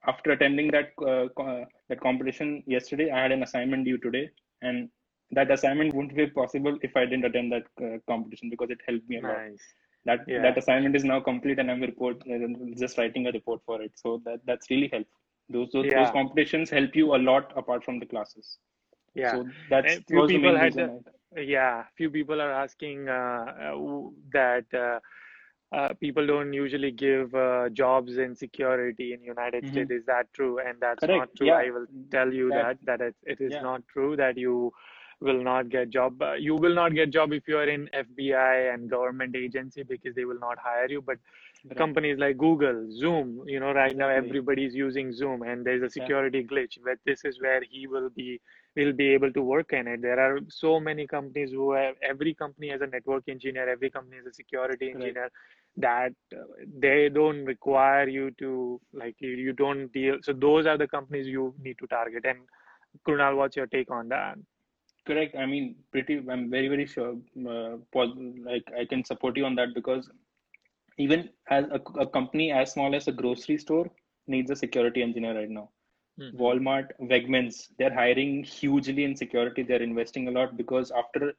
after 0.06 0.30
attending 0.32 0.70
that 0.70 0.90
uh, 1.06 1.64
that 1.88 2.00
competition 2.00 2.62
yesterday 2.66 3.10
i 3.10 3.22
had 3.22 3.32
an 3.32 3.42
assignment 3.42 3.84
due 3.84 3.98
today 3.98 4.30
and 4.62 4.88
that 5.32 5.50
assignment 5.50 5.94
wouldn't 5.94 6.16
be 6.16 6.26
possible 6.26 6.76
if 6.82 6.96
i 6.96 7.04
didn't 7.04 7.24
attend 7.24 7.52
that 7.52 7.66
uh, 7.84 7.98
competition 8.12 8.50
because 8.50 8.70
it 8.70 8.80
helped 8.86 9.08
me 9.08 9.18
a 9.18 9.26
lot 9.30 9.42
Nice. 9.42 9.62
that 10.06 10.20
Yeah. 10.26 10.40
that 10.42 10.58
assignment 10.58 10.96
is 10.96 11.04
now 11.04 11.20
complete 11.20 11.58
and 11.58 11.70
i'm 11.70 11.82
report 11.82 12.16
uh, 12.32 12.38
just 12.78 12.98
writing 12.98 13.26
a 13.26 13.32
report 13.32 13.60
for 13.66 13.82
it 13.82 13.92
so 13.94 14.20
that 14.24 14.40
that's 14.46 14.70
really 14.70 14.88
helpful 14.92 15.20
those 15.50 15.68
those, 15.72 15.88
those 15.90 16.10
competitions 16.10 16.70
help 16.70 16.94
you 16.94 17.14
a 17.14 17.20
lot 17.30 17.52
apart 17.56 17.84
from 17.84 17.98
the 17.98 18.06
classes 18.06 18.58
Yeah. 19.14 19.32
so 19.32 19.44
that's 19.68 19.94
And 19.94 20.04
few 20.06 20.22
people 20.26 20.52
main 20.52 20.56
had 20.56 20.74
the, 20.74 20.88
yeah, 21.36 21.84
few 21.96 22.10
people 22.10 22.40
are 22.40 22.52
asking 22.52 23.08
uh, 23.08 23.44
uh, 23.74 24.08
that 24.32 25.00
uh, 25.72 25.88
people 26.00 26.26
don't 26.26 26.52
usually 26.52 26.90
give 26.90 27.34
uh, 27.34 27.68
jobs 27.70 28.18
in 28.18 28.34
security 28.34 29.12
in 29.14 29.22
United 29.22 29.64
Mhm. 29.64 29.70
States. 29.72 29.90
Is 29.90 30.04
that 30.06 30.32
true? 30.32 30.58
And 30.58 30.80
that's 30.80 31.00
correct 31.00 31.18
not 31.20 31.34
true. 31.36 31.46
yeah 31.48 31.56
I 31.66 31.70
will 31.70 31.86
tell 32.10 32.32
you 32.32 32.50
that 32.52 32.78
that 32.86 32.98
that 32.98 33.00
it, 33.08 33.16
it 33.24 33.40
is 33.40 33.52
yeah 33.52 33.62
not 33.62 33.86
true 33.88 34.16
that 34.16 34.36
you 34.36 34.72
will 35.20 35.42
not 35.42 35.68
get 35.68 35.90
job. 35.90 36.20
Uh, 36.22 36.32
you 36.34 36.56
will 36.56 36.74
not 36.74 36.94
get 36.94 37.10
job 37.10 37.32
if 37.32 37.46
you 37.46 37.58
are 37.58 37.68
in 37.68 37.88
FBI 37.92 38.72
and 38.74 38.90
government 38.90 39.36
agency 39.36 39.82
because 39.82 40.14
they 40.14 40.24
will 40.24 40.38
not 40.40 40.58
hire 40.58 40.88
you. 40.88 41.00
But 41.02 41.18
right 41.64 41.76
companies 41.76 42.18
like 42.18 42.36
Google, 42.38 42.86
Zoom, 42.90 43.42
you 43.46 43.60
know, 43.60 43.72
right 43.72 43.94
now 43.96 44.08
exactly 44.08 44.28
everybody 44.28 44.64
is 44.64 44.74
using 44.74 45.12
Zoom 45.12 45.42
and 45.42 45.64
there's 45.64 45.82
a 45.82 45.90
yeah 45.94 46.08
security 46.08 46.42
glitch, 46.44 46.78
but 46.84 46.98
this 47.04 47.24
is 47.24 47.40
where 47.40 47.62
he 47.70 47.86
will 47.86 48.08
be 48.10 48.40
will 48.76 48.92
be 48.92 49.08
able 49.10 49.32
to 49.32 49.42
work 49.42 49.72
in 49.72 49.86
it. 49.88 50.00
There 50.02 50.18
are 50.20 50.40
so 50.48 50.80
many 50.80 51.06
companies 51.06 51.50
who 51.50 51.72
have 51.72 51.94
every 52.02 52.34
company 52.34 52.70
has 52.70 52.80
a 52.80 52.86
network 52.86 53.24
engineer, 53.28 53.68
every 53.68 53.90
company 53.90 54.16
has 54.18 54.26
a 54.26 54.32
security 54.32 54.90
correct 54.90 54.90
engineer 54.90 55.30
that 55.76 56.12
uh, 56.34 56.42
they 56.78 57.08
don't 57.08 57.44
require 57.44 58.08
you 58.08 58.30
to 58.38 58.80
like 58.92 59.16
you, 59.20 59.30
you 59.30 59.52
don't 59.52 59.92
deal. 59.92 60.16
So 60.22 60.32
those 60.32 60.66
are 60.66 60.76
the 60.78 60.86
companies 60.88 61.26
you 61.26 61.54
need 61.62 61.78
to 61.78 61.86
target. 61.86 62.24
And 62.26 62.38
Kunal, 63.06 63.36
what's 63.36 63.56
your 63.56 63.66
take 63.66 63.90
on 63.90 64.08
that? 64.08 64.36
correct 65.08 65.34
i 65.42 65.46
mean 65.52 65.66
pretty 65.92 66.14
i'm 66.32 66.50
very 66.50 66.68
very 66.72 66.86
sure 66.86 67.12
uh, 67.54 67.76
like 68.50 68.66
i 68.80 68.84
can 68.92 69.04
support 69.04 69.36
you 69.36 69.44
on 69.44 69.54
that 69.54 69.74
because 69.74 70.10
even 70.98 71.28
as 71.50 71.64
a, 71.78 71.80
a 72.04 72.06
company 72.06 72.50
as 72.52 72.72
small 72.72 72.94
as 72.94 73.08
a 73.08 73.12
grocery 73.12 73.58
store 73.58 73.90
needs 74.26 74.50
a 74.50 74.56
security 74.56 75.02
engineer 75.02 75.34
right 75.38 75.50
now 75.58 75.68
hmm 76.18 76.36
walmart 76.42 76.88
wegmans 77.12 77.56
they're 77.78 77.94
hiring 78.02 78.42
hugely 78.44 79.04
in 79.04 79.14
security 79.16 79.62
they're 79.62 79.86
investing 79.90 80.28
a 80.28 80.30
lot 80.38 80.56
because 80.56 80.90
after 81.02 81.32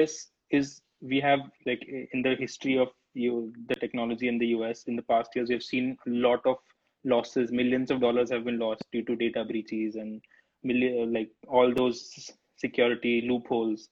us 0.00 0.30
is 0.50 0.80
we 1.00 1.20
have 1.20 1.40
like 1.66 1.82
in 2.12 2.22
the 2.22 2.34
history 2.44 2.76
of 2.78 2.88
you 3.16 3.52
the 3.68 3.74
technology 3.74 4.28
in 4.28 4.38
the 4.38 4.46
us 4.46 4.84
in 4.84 4.96
the 4.96 5.02
past 5.02 5.30
years 5.34 5.48
we've 5.48 5.62
seen 5.62 5.96
a 6.06 6.10
lot 6.10 6.40
of 6.44 6.56
losses. 7.04 7.52
Millions 7.52 7.90
of 7.90 8.00
dollars 8.00 8.30
have 8.30 8.44
been 8.44 8.58
lost 8.58 8.82
due 8.92 9.04
to 9.04 9.16
data 9.16 9.44
breaches 9.44 9.96
and 9.96 10.20
million 10.62 11.12
like 11.12 11.30
all 11.48 11.72
those 11.74 12.30
security 12.56 13.26
loopholes. 13.28 13.88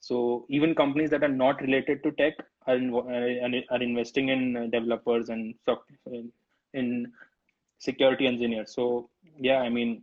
So 0.00 0.46
even 0.48 0.74
companies 0.74 1.10
that 1.10 1.24
are 1.24 1.36
not 1.44 1.60
related 1.60 2.02
to 2.04 2.12
tech 2.12 2.34
are 2.66 2.76
in, 2.76 3.64
are, 3.70 3.82
investing 3.82 4.28
in 4.28 4.56
uh, 4.56 4.66
developers 4.66 5.28
and 5.28 5.54
in 6.74 7.12
security 7.78 8.26
engineers. 8.26 8.74
So 8.74 9.08
yeah 9.38 9.60
i 9.60 9.68
mean 9.68 10.02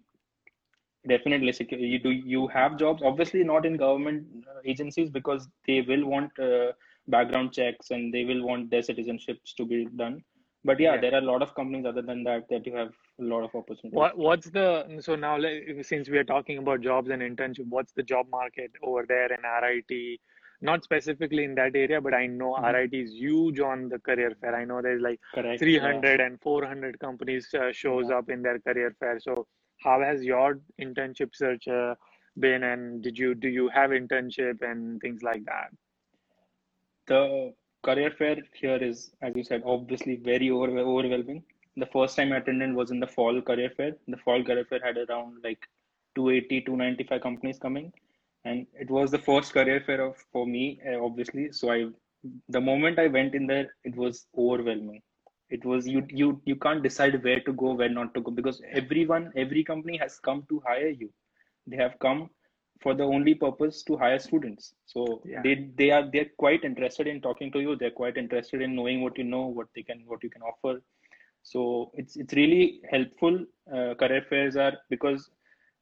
definitely 1.08 1.54
you 1.70 2.00
do 2.00 2.10
you 2.10 2.48
have 2.48 2.78
jobs 2.78 3.02
obviously 3.04 3.44
not 3.44 3.66
in 3.66 3.78
government 3.78 4.26
uh, 4.50 4.60
agencies 4.66 5.10
because 5.10 5.48
they 5.68 5.82
will 5.82 6.06
want 6.06 6.32
uh, 6.40 6.72
background 7.08 7.54
checks 7.54 7.92
and 7.92 8.14
they 8.14 8.24
will 8.26 8.44
want 8.44 8.70
their 8.70 8.82
citizenships 8.82 9.54
to 9.58 9.66
be 9.66 9.86
done 10.04 10.24
but 10.64 10.80
yeah 10.80 10.96
Yeah. 10.96 11.02
there 11.02 11.14
are 11.16 11.24
a 11.26 11.30
lot 11.34 11.42
of 11.42 11.54
companies 11.56 11.86
other 11.86 12.02
than 12.02 12.24
that 12.24 12.48
that 12.50 12.66
you 12.66 12.76
have 12.76 12.94
a 13.20 13.24
lot 13.34 13.44
of 13.44 13.56
opportunities 13.56 13.94
What 13.96 14.18
what's 14.18 14.50
the 14.50 14.98
so 15.00 15.16
now 15.16 15.40
since 15.82 16.10
we 16.10 16.18
are 16.18 16.24
talking 16.24 16.58
about 16.58 16.82
jobs 16.82 17.10
and 17.10 17.22
internship, 17.22 17.68
what's 17.70 17.94
the 17.94 18.04
job 18.04 18.28
market 18.30 18.72
over 18.84 19.06
there 19.08 19.32
in 19.32 19.46
RIT? 19.46 20.20
not 20.62 20.84
specifically 20.84 21.44
in 21.44 21.54
that 21.56 21.76
area, 21.76 22.00
but 22.02 22.14
I 22.14 22.26
know 22.28 22.56
Mhm. 22.58 22.64
RIT 22.74 22.94
is 23.02 23.12
huge 23.14 23.60
on 23.60 23.90
the 23.90 24.00
career 24.00 24.32
fair. 24.42 24.56
I 24.56 24.66
know 24.66 24.82
there's 24.82 25.02
like 25.02 25.20
Correct. 25.34 25.60
300 25.60 26.20
and 26.22 26.40
400 26.42 27.00
companies 27.00 27.54
uh, 27.54 27.72
shows 27.72 28.10
Yeah. 28.10 28.18
up 28.18 28.30
in 28.30 28.42
their 28.42 28.60
career 28.60 28.96
fair. 29.00 29.20
So 29.20 29.48
how 29.82 30.02
has 30.02 30.24
your 30.24 30.60
internship 30.82 31.36
search 31.36 31.68
uh, 31.68 31.96
been, 32.40 32.64
and 32.64 33.02
did 33.04 33.18
you 33.18 33.36
do 33.36 33.48
you 33.50 33.70
have 33.70 33.92
internship 33.92 34.62
and 34.62 35.00
things 35.02 35.22
like 35.24 35.44
that? 35.46 35.70
The 37.08 37.54
career 37.84 38.12
fair 38.12 38.38
here 38.54 38.78
is, 38.78 39.12
as 39.22 39.36
you 39.36 39.44
said, 39.44 39.64
obviously 39.66 40.16
very 40.18 40.50
over- 40.52 40.78
overwhelming. 40.80 41.44
The 41.78 41.86
first 41.88 42.16
time 42.16 42.32
I 42.32 42.38
attended 42.38 42.74
was 42.76 42.92
in 42.92 43.00
the 43.00 43.08
fall 43.08 43.42
career 43.42 43.70
fair. 43.72 43.96
The 44.08 44.18
fall 44.18 44.44
career 44.44 44.66
fair 44.66 44.80
had 44.84 44.98
around 44.98 45.44
like 45.44 45.68
280, 46.16 46.62
295 46.62 47.22
companies 47.22 47.60
coming, 47.60 47.92
and 48.46 48.68
it 48.80 48.90
was 48.90 49.12
the 49.12 49.20
first 49.20 49.54
career 49.54 49.82
fair 49.86 50.02
of 50.02 50.16
for 50.32 50.46
me, 50.46 50.80
uh, 50.88 51.04
obviously. 51.04 51.52
So 51.52 51.72
I, 51.72 51.88
the 52.50 52.62
moment 52.62 53.00
I 53.00 53.08
went 53.08 53.36
in 53.36 53.48
there, 53.48 53.76
it 53.84 53.96
was 53.96 54.28
overwhelming. 54.38 55.02
It 55.50 55.66
was 55.66 55.88
you, 55.88 56.06
you, 56.10 56.42
you 56.46 56.56
can't 56.56 56.84
decide 56.84 57.24
where 57.24 57.40
to 57.42 57.54
go, 57.54 57.74
where 57.74 57.90
not 57.90 58.14
to 58.16 58.22
go, 58.22 58.32
because 58.32 58.62
everyone, 58.72 59.32
every 59.36 59.64
company 59.64 59.98
has 59.98 60.20
come 60.20 60.46
to 60.50 60.62
hire 60.66 60.90
you. 60.90 61.12
They 61.68 61.78
have 61.78 62.00
come 62.00 62.30
for 62.82 62.94
the 62.94 63.04
only 63.04 63.34
purpose 63.34 63.84
to 63.84 63.98
hire 63.98 64.20
students. 64.20 64.74
So 64.86 65.22
Yeah. 65.26 65.42
they 65.44 65.70
they 65.76 65.92
are 65.92 66.10
they're 66.12 66.32
quite 66.38 66.64
interested 66.64 67.08
in 67.08 67.22
talking 67.22 67.52
to 67.54 67.60
you. 67.60 67.76
They're 67.76 67.98
quite 68.02 68.18
interested 68.18 68.62
in 68.62 68.76
knowing 68.76 69.02
what 69.02 69.18
you 69.18 69.24
know, 69.24 69.46
what 69.48 69.68
they 69.76 69.84
can 69.84 70.04
what 70.06 70.24
you 70.24 70.30
can 70.30 70.42
offer. 70.42 70.82
So 71.44 71.92
it's 71.94 72.16
it's 72.16 72.34
really 72.34 72.82
helpful. 72.92 73.46
Uh, 73.72 73.94
career 73.96 74.26
fairs 74.30 74.56
are 74.56 74.74
because 74.90 75.30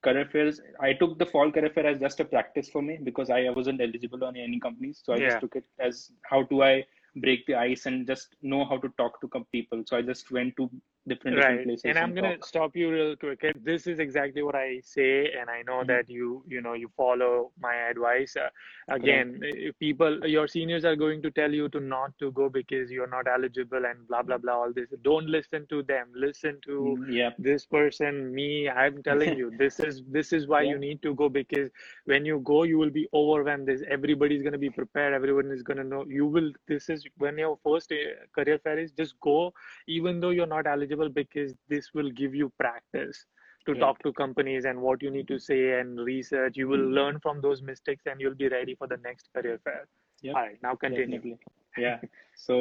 career 0.03 0.27
fairs. 0.31 0.61
I 0.79 0.93
took 0.93 1.17
the 1.17 1.25
fall 1.25 1.51
career 1.51 1.71
fair 1.73 1.87
as 1.87 1.99
just 1.99 2.19
a 2.19 2.25
practice 2.25 2.69
for 2.69 2.81
me 2.81 2.97
because 3.01 3.29
I 3.29 3.49
wasn't 3.49 3.81
eligible 3.81 4.23
on 4.23 4.35
any 4.35 4.59
companies. 4.59 5.01
So 5.03 5.13
I 5.13 5.19
Yeah. 5.19 5.27
just 5.27 5.39
took 5.39 5.55
it 5.55 5.65
as 5.79 6.11
how 6.23 6.43
do 6.43 6.61
I 6.61 6.85
break 7.15 7.45
the 7.45 7.55
ice 7.55 7.85
and 7.85 8.05
just 8.07 8.35
know 8.41 8.65
how 8.65 8.77
to 8.77 8.89
talk 8.97 9.21
to 9.21 9.29
people. 9.51 9.83
So 9.85 9.97
I 9.97 10.01
just 10.01 10.31
went 10.31 10.55
to 10.57 10.69
different 11.07 11.35
different 11.35 11.61
Right. 11.61 11.63
places 11.63 11.83
And 11.85 11.97
I'm 11.97 12.13
and 12.13 12.15
gonna 12.15 12.37
talk. 12.37 12.43
stop 12.43 12.75
you 12.75 12.91
real 12.91 13.15
quick. 13.15 13.43
This 13.63 13.87
is 13.87 13.99
exactly 13.99 14.43
what 14.43 14.55
I 14.55 14.79
say, 14.81 15.31
and 15.31 15.49
I 15.49 15.61
know 15.63 15.83
Mhm. 15.83 15.87
that 15.87 16.09
you, 16.09 16.43
you 16.47 16.61
know, 16.61 16.73
you 16.73 16.89
follow 16.97 17.51
my 17.59 17.75
advice. 17.75 18.35
Uh, 18.35 18.49
again, 18.89 19.39
if 19.41 19.77
people, 19.79 20.27
your 20.27 20.47
seniors 20.47 20.83
are 20.85 20.95
going 20.95 21.21
to 21.23 21.31
tell 21.31 21.51
you 21.51 21.69
to 21.69 21.79
not 21.79 22.17
to 22.19 22.31
go 22.31 22.49
because 22.49 22.91
you're 22.91 23.07
not 23.07 23.27
eligible 23.27 23.85
and 23.85 24.07
blah 24.07 24.21
blah 24.21 24.37
blah. 24.37 24.53
All 24.53 24.73
this. 24.73 24.89
Don't 25.01 25.27
listen 25.27 25.65
to 25.69 25.83
them. 25.83 26.11
Listen 26.13 26.59
to 26.65 26.97
Mm, 26.97 27.11
Yeah. 27.13 27.31
this 27.39 27.65
person 27.65 28.33
me 28.33 28.69
i'm 28.69 29.01
telling 29.01 29.35
you 29.35 29.49
this 29.57 29.79
is 29.79 30.03
this 30.07 30.31
is 30.31 30.47
why 30.47 30.61
Yeah. 30.63 30.71
you 30.71 30.77
need 30.77 31.01
to 31.01 31.13
go 31.15 31.29
because 31.29 31.69
when 32.05 32.25
you 32.25 32.39
go 32.39 32.63
you 32.63 32.77
will 32.77 32.89
be 32.89 33.07
overwhelmed 33.13 33.67
this 33.67 33.81
everybody's 33.89 34.41
going 34.41 34.51
to 34.51 34.57
be 34.59 34.69
prepared 34.69 35.13
everyone 35.13 35.49
is 35.51 35.63
going 35.63 35.77
to 35.77 35.83
know 35.83 36.05
you 36.07 36.25
will 36.25 36.51
this 36.67 36.89
is 36.89 37.03
when 37.17 37.37
your 37.37 37.57
first 37.63 37.91
uh, 37.91 37.95
career 38.33 38.59
fair 38.59 38.77
is 38.77 38.91
just 38.91 39.19
go 39.19 39.51
even 39.87 40.19
though 40.19 40.29
you're 40.29 40.45
not 40.45 40.65
eligible 40.65 40.92
because 41.01 41.45
this 41.59 41.79
will 41.83 41.99
give 42.01 42.23
you 42.25 42.37
practice 42.49 43.25
to 43.65 43.71
Right. 43.71 43.79
talk 43.79 43.97
to 44.03 44.11
companies 44.11 44.65
and 44.65 44.79
what 44.81 45.01
you 45.01 45.09
need 45.09 45.27
to 45.27 45.37
say 45.39 45.79
and 45.79 45.99
research 45.99 46.57
you 46.57 46.67
will 46.67 46.87
learn 46.99 47.19
from 47.19 47.41
those 47.41 47.61
mistakes 47.61 48.03
and 48.05 48.19
you'll 48.19 48.35
be 48.43 48.47
ready 48.49 48.75
for 48.75 48.87
the 48.87 48.97
next 48.97 49.29
career 49.33 49.59
fair 49.63 49.85
Yep. 50.21 50.35
all 50.35 50.41
right 50.43 50.61
now 50.63 50.75
continue 50.75 51.21
Definitely. 51.21 51.37
Yeah. 51.77 51.99
So 52.35 52.55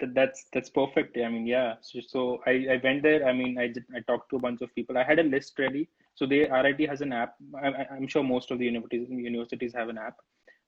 th- 0.00 0.12
that's 0.14 0.46
that's 0.52 0.70
perfect. 0.70 1.16
I 1.16 1.28
mean, 1.28 1.46
yeah. 1.46 1.74
So, 1.80 2.00
so 2.06 2.40
I, 2.46 2.52
I 2.74 2.80
went 2.82 3.02
there. 3.02 3.26
I 3.26 3.32
mean, 3.32 3.58
I 3.58 3.66
did, 3.68 3.84
I 3.94 4.00
talked 4.00 4.30
to 4.30 4.36
a 4.36 4.40
bunch 4.40 4.60
of 4.62 4.74
people. 4.74 4.96
I 4.98 5.04
had 5.04 5.18
a 5.18 5.22
list 5.22 5.58
ready. 5.58 5.88
So 6.14 6.26
they 6.26 6.40
RIT 6.62 6.80
has 6.88 7.00
an 7.00 7.12
app. 7.12 7.34
I, 7.62 7.68
I- 7.68 7.88
I'm 7.96 8.06
sure 8.08 8.22
most 8.22 8.50
of 8.50 8.58
the 8.58 8.64
universities 8.66 9.08
universities 9.10 9.72
have 9.74 9.88
an 9.88 9.98
app. 9.98 10.16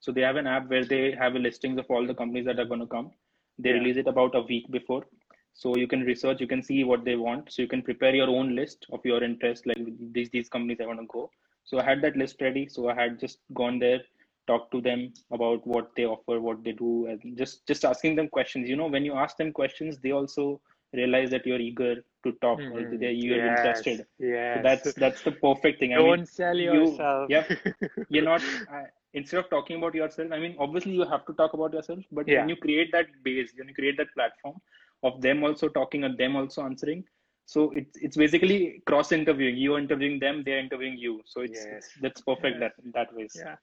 So 0.00 0.12
they 0.12 0.20
have 0.22 0.36
an 0.36 0.46
app 0.46 0.68
where 0.70 0.84
they 0.84 1.12
have 1.12 1.34
a 1.34 1.38
listings 1.38 1.78
of 1.78 1.86
all 1.90 2.06
the 2.06 2.14
companies 2.14 2.46
that 2.46 2.58
are 2.60 2.64
going 2.72 2.80
to 2.80 2.86
come. 2.86 3.10
They 3.58 3.70
Yeah. 3.70 3.78
release 3.78 3.96
it 3.96 4.06
about 4.08 4.34
a 4.34 4.42
week 4.42 4.70
before. 4.70 5.04
So 5.54 5.76
you 5.76 5.88
can 5.88 6.02
research, 6.02 6.40
you 6.40 6.48
can 6.48 6.62
see 6.62 6.84
what 6.84 7.04
they 7.04 7.16
want. 7.16 7.52
So 7.52 7.62
you 7.62 7.68
can 7.68 7.82
prepare 7.82 8.14
your 8.14 8.28
own 8.28 8.56
list 8.56 8.86
of 8.92 9.04
your 9.04 9.22
interest, 9.24 9.66
like 9.66 9.78
these 10.12 10.30
these 10.30 10.48
companies 10.50 10.80
I 10.82 10.86
want 10.86 11.00
to 11.00 11.06
go. 11.06 11.30
So 11.64 11.78
I 11.80 11.84
had 11.84 12.02
that 12.02 12.16
list 12.16 12.40
ready. 12.42 12.68
So 12.68 12.88
I 12.90 12.94
had 12.94 13.20
just 13.20 13.38
gone 13.54 13.78
there, 13.78 14.00
talked 14.46 14.72
to 14.72 14.80
them 14.82 15.12
about 15.32 15.66
what 15.66 15.90
they 15.96 16.06
offer, 16.06 16.40
what 16.40 16.64
they 16.64 16.72
do, 16.72 17.06
and 17.06 17.36
just 17.38 17.66
just 17.66 17.84
asking 17.84 18.16
them 18.16 18.28
questions. 18.28 18.68
You 18.68 18.76
know, 18.76 18.88
when 18.88 19.04
you 19.04 19.14
ask 19.14 19.36
them 19.36 19.52
questions, 19.52 19.98
they 19.98 20.12
also 20.12 20.60
realize 20.92 21.30
that 21.30 21.46
you're 21.46 21.60
eager 21.60 21.94
to 22.24 22.32
talk 22.42 22.66
or 22.70 22.82
Mhm. 22.82 22.98
that 23.02 23.14
you're 23.14 23.44
yes 23.44 23.48
interested. 23.52 24.06
So 24.52 24.58
that's 24.60 24.94
that's 24.94 25.22
the 25.22 25.32
perfect 25.32 25.80
thing. 25.80 25.94
I 25.94 26.00
don't 26.00 26.08
mean, 26.08 26.28
sell 26.28 26.58
you, 26.58 26.84
yourself 26.84 27.28
yep, 27.28 27.54
you're 28.08 28.24
not 28.24 28.42
uh, 28.72 28.84
instead 29.14 29.40
of 29.40 29.50
talking 29.50 29.76
about 29.78 29.94
yourself. 29.94 30.32
I 30.32 30.38
mean, 30.38 30.56
obviously 30.58 30.92
you 30.92 31.04
have 31.04 31.26
to 31.26 31.34
talk 31.34 31.54
about 31.54 31.72
yourself, 31.74 32.00
but 32.12 32.26
Yeah. 32.26 32.40
when 32.40 32.48
you 32.48 32.56
create 32.56 32.92
that 32.92 33.06
base, 33.24 33.52
when 33.56 33.68
you 33.68 33.74
create 33.74 33.96
that 33.98 34.12
platform 34.14 34.60
of 35.04 35.22
them 35.22 35.44
also 35.44 35.68
talking 35.68 36.04
and 36.04 36.18
them 36.18 36.36
also 36.36 36.64
answering, 36.64 37.04
so 37.46 37.72
it's 37.76 37.96
it's 37.98 38.16
basically 38.16 38.82
cross 38.86 39.12
interviewing. 39.12 39.56
You're 39.58 39.80
interviewing 39.80 40.20
them, 40.20 40.42
they're 40.44 40.60
interviewing 40.60 40.98
you. 40.98 41.22
So 41.26 41.42
it's, 41.42 41.66
Yes. 41.66 41.72
it's 41.72 41.92
that's 42.02 42.22
perfect 42.22 42.60
Yes. 42.60 42.60
that 42.60 42.74
that 42.94 43.14
way. 43.14 43.28
yeah 43.34 43.56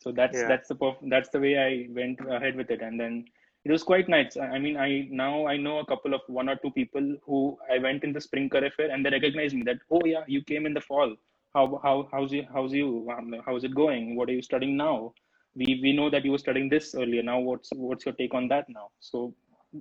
So 0.00 0.12
that's 0.12 0.40
Yeah. 0.40 0.50
that's 0.50 0.68
the 0.68 0.76
perf- 0.76 1.08
that's 1.10 1.30
the 1.30 1.40
way 1.40 1.54
I 1.58 1.88
went 2.00 2.20
ahead 2.38 2.56
with 2.56 2.70
it, 2.70 2.82
and 2.82 3.00
then 3.00 3.26
it 3.64 3.72
was 3.72 3.84
quite 3.84 4.08
nice. 4.08 4.36
I 4.36 4.48
I 4.56 4.60
mean, 4.60 4.76
I 4.86 5.08
now 5.10 5.46
I 5.46 5.56
know 5.66 5.78
a 5.80 5.86
couple 5.92 6.14
of 6.14 6.22
one 6.28 6.48
or 6.50 6.56
two 6.64 6.72
people 6.72 7.06
who 7.26 7.58
I 7.74 7.78
went 7.78 8.04
in 8.04 8.12
the 8.12 8.20
spring 8.20 8.48
career 8.50 8.70
fair, 8.76 8.90
and 8.90 9.04
they 9.06 9.10
recognized 9.10 9.56
me 9.56 9.64
that 9.70 9.80
oh 9.90 10.02
yeah, 10.04 10.24
you 10.36 10.42
came 10.52 10.66
in 10.66 10.74
the 10.74 10.82
fall. 10.90 11.16
How 11.54 11.80
how 11.84 12.08
how's 12.12 12.32
you 12.32 12.46
how's 12.52 12.72
you 12.72 13.08
um, 13.16 13.34
how's 13.46 13.64
it 13.64 13.74
going? 13.74 14.16
What 14.16 14.28
are 14.30 14.32
you 14.40 14.42
studying 14.42 14.76
now? 14.76 15.14
We 15.56 15.80
we 15.82 15.92
know 15.92 16.10
that 16.10 16.24
you 16.24 16.32
were 16.32 16.44
studying 16.46 16.68
this 16.70 16.94
earlier. 16.94 17.22
Now 17.22 17.40
what's 17.40 17.70
what's 17.74 18.06
your 18.06 18.14
take 18.22 18.34
on 18.34 18.48
that 18.48 18.68
now? 18.68 18.90
So 19.00 19.34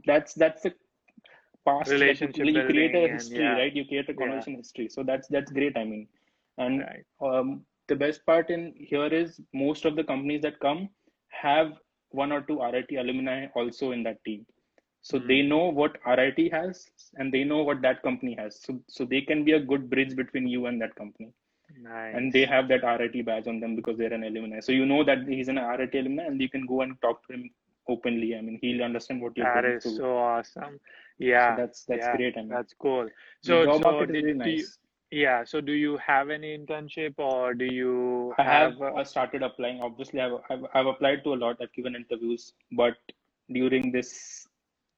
that's 0.05 0.33
that's 0.35 0.63
the 0.63 0.73
past 1.65 2.01
Relationship 2.01 2.49
you 2.51 2.63
create 2.63 2.95
a 2.95 3.07
and 3.07 3.07
history, 3.07 3.31
yeah. 3.31 3.57
right? 3.57 3.73
You 3.73 3.85
create 3.85 4.09
a 4.09 4.13
Yeah. 4.15 4.15
conversation 4.15 4.55
history. 4.55 4.89
So 4.89 5.03
that's 5.03 5.27
that's 5.27 5.51
great. 5.51 5.75
I 5.77 5.83
mean, 5.83 6.07
and 6.57 6.85
right 6.85 7.05
um, 7.21 7.65
the 7.87 7.95
best 7.95 8.25
part 8.25 8.49
in 8.49 8.73
here 8.77 9.07
is 9.07 9.41
most 9.53 9.85
of 9.85 9.95
the 9.95 10.03
companies 10.03 10.41
that 10.43 10.59
come 10.59 10.89
have 11.29 11.73
one 12.09 12.31
or 12.31 12.41
two 12.41 12.61
RIT 12.61 12.95
alumni 12.97 13.47
also 13.55 13.91
in 13.91 14.03
that 14.03 14.23
team. 14.25 14.45
So 15.01 15.19
Mhm. 15.19 15.31
they 15.31 15.41
know 15.41 15.69
what 15.69 15.97
RIT 16.05 16.49
has 16.49 16.89
and 17.15 17.33
they 17.33 17.43
know 17.43 17.63
what 17.63 17.81
that 17.81 18.01
company 18.03 18.35
has. 18.35 18.61
So 18.61 18.79
so 18.87 19.05
they 19.05 19.21
can 19.21 19.43
be 19.43 19.53
a 19.53 19.59
good 19.59 19.89
bridge 19.89 20.15
between 20.15 20.47
you 20.47 20.65
and 20.67 20.81
that 20.81 20.95
company. 20.95 21.33
nice 21.77 22.13
And 22.13 22.33
they 22.33 22.45
have 22.45 22.67
that 22.69 22.83
RIT 22.83 23.21
badge 23.21 23.47
on 23.47 23.59
them 23.59 23.75
because 23.75 23.97
they're 23.97 24.13
an 24.13 24.23
alumni. 24.23 24.59
So 24.59 24.71
you 24.71 24.85
know 24.85 25.03
that 25.03 25.27
he's 25.27 25.49
an 25.49 25.57
RIT 25.57 25.99
alumni 25.99 26.23
and 26.25 26.41
you 26.41 26.49
can 26.49 26.65
go 26.65 26.81
and 26.81 26.99
talk 27.01 27.25
to 27.27 27.33
him 27.33 27.49
openly. 27.89 28.35
I 28.35 28.41
mean, 28.41 28.59
he'll 28.61 28.83
understand 28.83 29.21
what 29.21 29.37
you're 29.37 29.45
That 29.45 29.47
going 29.47 29.75
is 29.75 29.83
through. 29.83 29.97
so 29.97 30.17
awesome. 30.17 30.79
So 31.37 31.51
Yeah, 31.51 31.55
that's 31.55 31.85
that's 31.85 32.07
yeah, 32.07 32.15
great. 32.15 32.37
I 32.37 32.43
mean, 32.43 32.49
that's 32.49 32.73
cool. 32.73 33.09
So, 33.41 33.65
job 33.65 33.81
so 33.83 33.83
market 33.83 34.11
is 34.11 34.21
did 34.21 34.21
really 34.21 34.37
do 34.43 34.49
you, 34.49 34.67
nice. 34.67 34.77
yeah, 35.11 35.43
so 35.43 35.61
do 35.61 35.73
you 35.73 35.97
have 35.97 36.29
any 36.29 36.57
internship 36.57 37.15
or 37.17 37.53
do 37.53 37.65
you 37.65 38.33
I 38.37 38.43
have 38.43 38.73
have 38.73 38.81
uh, 38.81 38.93
uh, 38.95 39.03
started 39.03 39.43
applying. 39.43 39.81
Obviously, 39.81 40.21
I've, 40.21 40.39
I've 40.49 40.65
I've 40.73 40.87
applied 40.87 41.23
to 41.23 41.33
a 41.33 41.39
lot. 41.43 41.57
I've 41.61 41.73
given 41.73 41.95
interviews, 41.95 42.53
but 42.71 42.95
during 43.51 43.91
this 43.91 44.47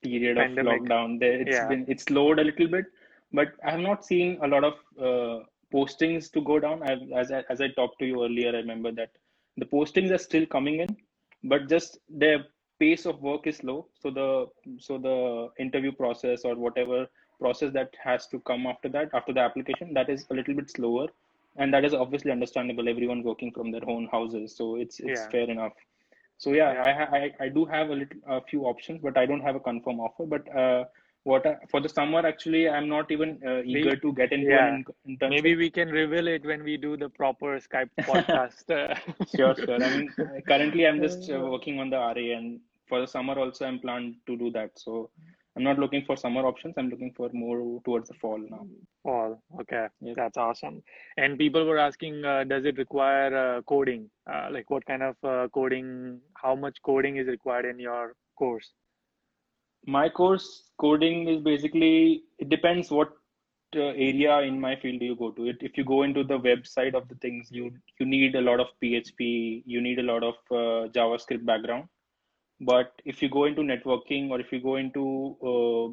period 0.03 0.37
of 0.37 0.51
lockdown, 0.57 1.19
there 1.19 1.39
it's 1.41 1.47
Yeah, 1.51 1.67
been 1.69 1.85
it's 1.87 2.03
slowed 2.03 2.39
a 2.39 2.43
little 2.43 2.67
bit. 2.67 2.85
But 3.33 3.53
I 3.65 3.71
have 3.71 3.79
not 3.81 4.05
seen 4.05 4.37
a 4.41 4.47
lot 4.47 4.63
of 4.63 4.73
uh, 4.99 5.43
postings 5.73 6.31
to 6.33 6.41
go 6.41 6.59
down. 6.59 6.83
I've, 6.83 7.11
as 7.15 7.31
I, 7.31 7.43
as 7.49 7.61
I 7.61 7.69
talked 7.69 7.99
to 7.99 8.05
you 8.05 8.23
earlier, 8.23 8.49
I 8.49 8.57
remember 8.57 8.91
that 8.93 9.11
the 9.57 9.65
postings 9.65 10.11
are 10.11 10.17
still 10.17 10.45
coming 10.45 10.79
in, 10.81 10.95
but 11.43 11.67
just 11.69 11.99
their 12.09 12.45
pace 12.79 13.05
of 13.05 13.21
work 13.21 13.47
is 13.47 13.57
slow. 13.57 13.87
So 14.01 14.11
the 14.11 14.47
so 14.79 14.97
the 14.97 15.49
interview 15.59 15.91
process 15.91 16.45
or 16.45 16.55
whatever 16.55 17.07
process 17.39 17.73
that 17.73 17.93
has 18.03 18.27
to 18.27 18.39
come 18.39 18.65
after 18.65 18.89
that, 18.89 19.09
after 19.13 19.33
the 19.33 19.41
application, 19.41 19.93
that 19.93 20.09
is 20.09 20.25
a 20.29 20.33
little 20.33 20.55
bit 20.55 20.69
slower. 20.69 21.07
And 21.57 21.73
that 21.73 21.85
is 21.85 21.93
obviously 21.93 22.31
understandable 22.31 22.89
everyone 22.89 23.23
working 23.23 23.51
from 23.51 23.71
their 23.71 23.87
own 23.87 24.07
houses. 24.11 24.55
So 24.55 24.75
it's 24.75 24.99
it's 24.99 25.21
yeah, 25.21 25.29
fair 25.29 25.49
enough. 25.49 25.73
So 26.37 26.51
yeah 26.51 26.73
yeah. 26.73 27.07
i 27.11 27.17
I, 27.17 27.31
I 27.45 27.49
do 27.49 27.65
have 27.65 27.89
a 27.89 27.95
little 27.95 28.19
a 28.27 28.41
few 28.41 28.63
options 28.65 28.99
but 29.01 29.17
i 29.17 29.25
don't 29.25 29.39
have 29.41 29.55
a 29.55 29.59
confirm 29.59 29.99
offer. 29.99 30.25
But 30.25 30.55
uh 30.55 30.85
what 31.25 31.45
I, 31.47 31.55
for 31.71 31.81
the 31.81 31.89
summer 31.89 32.21
actually 32.31 32.63
i'm 32.69 32.87
not 32.89 33.11
even 33.15 33.29
uh, 33.51 33.61
eager 33.73 33.95
We, 33.95 34.01
to 34.05 34.13
get 34.19 34.31
into 34.31 34.51
yeah, 34.51 34.67
in- 34.75 34.85
internship. 35.09 35.29
Maybe 35.35 35.55
we 35.55 35.69
can 35.77 35.89
reveal 35.89 36.27
it 36.27 36.45
when 36.45 36.63
we 36.63 36.77
do 36.77 36.97
the 36.97 37.09
proper 37.09 37.51
Skype 37.67 37.91
podcast. 38.09 38.65
sure 39.35 39.55
sure. 39.65 39.83
I 39.83 39.89
mean 39.95 40.13
currently 40.51 40.87
i'm 40.87 41.01
just 41.07 41.29
uh, 41.29 41.39
Uh, 41.39 41.49
working 41.55 41.79
on 41.79 41.89
the 41.95 41.97
ra 41.97 42.25
and 42.39 42.59
for 42.89 43.01
the 43.01 43.07
summer 43.15 43.35
also 43.45 43.65
i'm 43.65 43.79
planned 43.79 44.15
to 44.27 44.37
do 44.43 44.51
that. 44.57 44.71
So 44.85 45.09
i'm 45.57 45.63
not 45.69 45.79
looking 45.83 46.03
for 46.07 46.15
summer 46.25 46.45
options. 46.51 46.75
I'm 46.77 46.89
looking 46.89 47.13
for 47.17 47.29
more 47.43 47.57
towards 47.85 48.09
the 48.09 48.17
fall 48.21 48.39
now. 48.55 48.63
Paul, 49.03 49.41
okay, 49.61 49.87
that's 50.15 50.37
awesome. 50.37 50.81
And 51.17 51.37
people 51.37 51.65
were 51.65 51.77
asking, 51.77 52.23
uh, 52.25 52.43
does 52.43 52.65
it 52.65 52.77
require 52.77 53.31
uh, 53.57 53.61
coding? 53.73 54.09
Uh, 54.31 54.47
like 54.51 54.69
what 54.69 54.85
kind 54.85 55.03
of 55.03 55.15
uh, 55.23 55.47
coding, 55.53 56.19
how 56.43 56.55
much 56.55 56.81
coding 56.83 57.17
is 57.17 57.27
required 57.27 57.65
in 57.73 57.79
your 57.79 58.15
course? 58.37 58.73
My 59.85 60.09
course 60.09 60.63
coding 60.79 61.27
is 61.27 61.41
basically 61.41 62.23
it 62.39 62.49
depends 62.49 62.89
what 62.91 63.09
uh, 63.75 63.91
area 64.09 64.39
in 64.41 64.59
my 64.59 64.75
field 64.75 65.01
you 65.01 65.15
go 65.15 65.31
to. 65.31 65.47
It 65.47 65.57
if 65.61 65.77
you 65.77 65.83
go 65.83 66.03
into 66.03 66.23
the 66.23 66.39
website 66.39 66.95
of 66.95 67.07
the 67.07 67.15
things 67.15 67.51
you 67.51 67.71
you 67.99 68.05
need 68.05 68.35
a 68.35 68.41
lot 68.41 68.59
of 68.59 68.67
php 68.81 69.63
you 69.65 69.81
need 69.81 69.99
a 69.99 70.03
lot 70.03 70.23
of 70.23 70.35
uh, 70.51 70.87
javascript 70.89 71.45
background. 71.45 71.87
But 72.61 72.93
if 73.03 73.21
you 73.21 73.29
go 73.29 73.45
into 73.45 73.61
networking 73.61 74.29
or 74.29 74.39
if 74.39 74.51
you 74.51 74.61
go 74.61 74.77
into 74.77 75.35
uh, 75.41 75.85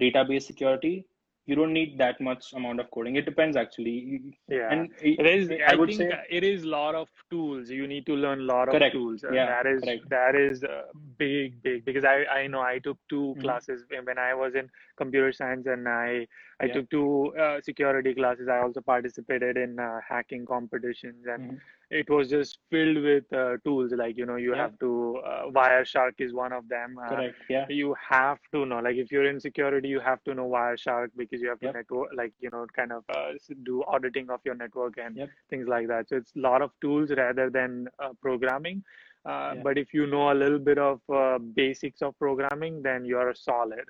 database 0.00 0.42
security 0.42 1.06
you 1.46 1.54
don't 1.54 1.72
need 1.72 1.98
that 1.98 2.20
much 2.20 2.52
amount 2.54 2.80
of 2.80 2.90
coding 2.90 3.16
it 3.16 3.24
depends 3.24 3.56
actually 3.56 4.22
Yeah. 4.48 4.72
and 4.72 4.90
It 5.00 5.26
is. 5.26 5.50
i, 5.50 5.72
I 5.72 5.74
would 5.74 5.88
think 5.88 5.98
say 5.98 6.10
it 6.28 6.44
is 6.44 6.62
a 6.64 6.68
lot 6.68 6.94
of 6.94 7.08
tools. 7.30 7.70
You 7.70 7.86
need 7.86 8.06
to 8.06 8.14
learn 8.14 8.40
a 8.40 8.44
lot 8.44 8.68
of 8.68 8.80
tools. 8.92 9.24
Yeah 9.30 9.46
that 9.46 9.66
is 9.66 9.82
correct 9.84 10.04
that 10.08 10.34
is 10.34 10.62
uh, 10.64 10.82
big, 11.18 11.62
big. 11.62 11.84
Because 11.84 12.04
I 12.04 12.24
I 12.38 12.46
know 12.46 12.60
I 12.60 12.78
took 12.78 12.98
two 13.08 13.36
Mhm. 13.36 13.40
classes 13.40 13.84
when 14.08 14.18
I 14.18 14.34
was 14.34 14.54
in 14.54 14.68
computer 14.96 15.32
science, 15.32 15.66
and 15.66 15.88
I 15.88 16.26
I 16.60 16.66
yeah 16.66 16.74
took 16.74 16.90
two 16.90 17.34
uh, 17.46 17.60
security 17.60 18.14
classes. 18.14 18.48
I 18.48 18.58
also 18.58 18.80
participated 18.80 19.56
in 19.56 19.78
uh, 19.78 20.00
hacking 20.08 20.46
competitions, 20.46 21.26
and 21.26 21.52
Mhm. 21.52 21.60
It 21.90 22.08
was 22.10 22.28
just 22.28 22.58
filled 22.70 22.98
with 23.02 23.24
uh, 23.32 23.56
tools. 23.64 23.92
Like 23.92 24.16
you 24.16 24.26
know, 24.26 24.36
you 24.36 24.54
yeah 24.54 24.62
have 24.62 24.78
to 24.80 25.20
uh, 25.26 25.42
Wireshark 25.50 26.14
is 26.18 26.32
one 26.32 26.52
of 26.52 26.68
them. 26.68 26.96
Uh, 27.02 27.08
correct 27.08 27.36
yeah 27.48 27.66
you 27.68 27.94
have 28.08 28.38
to 28.52 28.64
know 28.66 28.78
like 28.80 28.96
if 28.96 29.10
you're 29.10 29.26
in 29.28 29.40
security 29.40 29.88
you 29.88 30.00
have 30.00 30.22
to 30.24 30.34
know 30.34 30.48
wireshark 30.48 31.08
because 31.16 31.40
you 31.40 31.48
have 31.48 31.60
to 31.60 31.68
yep 31.68 31.74
network 31.74 32.08
like 32.14 32.32
you 32.40 32.50
know 32.50 32.66
kind 32.76 32.92
of 32.92 33.04
uh, 33.14 33.32
do 33.64 33.82
auditing 33.88 34.30
of 34.30 34.40
your 34.44 34.54
network 34.54 34.96
and 34.98 35.16
yep 35.16 35.30
things 35.50 35.66
like 35.68 35.86
that 35.88 36.08
so 36.08 36.16
it's 36.16 36.32
a 36.36 36.40
lot 36.40 36.62
of 36.62 36.70
tools 36.80 37.10
rather 37.16 37.50
than 37.50 37.88
uh, 38.02 38.10
programming 38.20 38.82
uh, 39.24 39.54
yeah 39.54 39.62
but 39.62 39.78
if 39.78 39.92
you 39.92 40.06
know 40.06 40.32
a 40.32 40.34
little 40.42 40.58
bit 40.58 40.78
of 40.78 41.00
uh, 41.12 41.38
basics 41.54 42.02
of 42.02 42.18
programming 42.18 42.82
then 42.82 43.04
you're 43.04 43.34
solid 43.34 43.84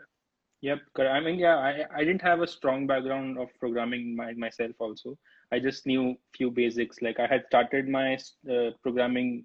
Yep, 0.62 0.78
correct. 0.94 1.12
I 1.14 1.20
mean, 1.20 1.38
yeah, 1.38 1.56
I, 1.56 1.84
I 1.94 2.04
didn't 2.04 2.22
have 2.22 2.40
a 2.40 2.46
strong 2.46 2.86
background 2.86 3.38
of 3.38 3.48
programming 3.58 4.14
my, 4.16 4.32
myself 4.34 4.72
also. 4.78 5.16
I 5.52 5.58
just 5.58 5.86
knew 5.86 6.16
few 6.36 6.50
basics. 6.50 7.02
Like 7.02 7.18
I 7.20 7.26
had 7.26 7.44
started 7.46 7.88
my 7.88 8.18
uh, 8.50 8.70
programming 8.82 9.44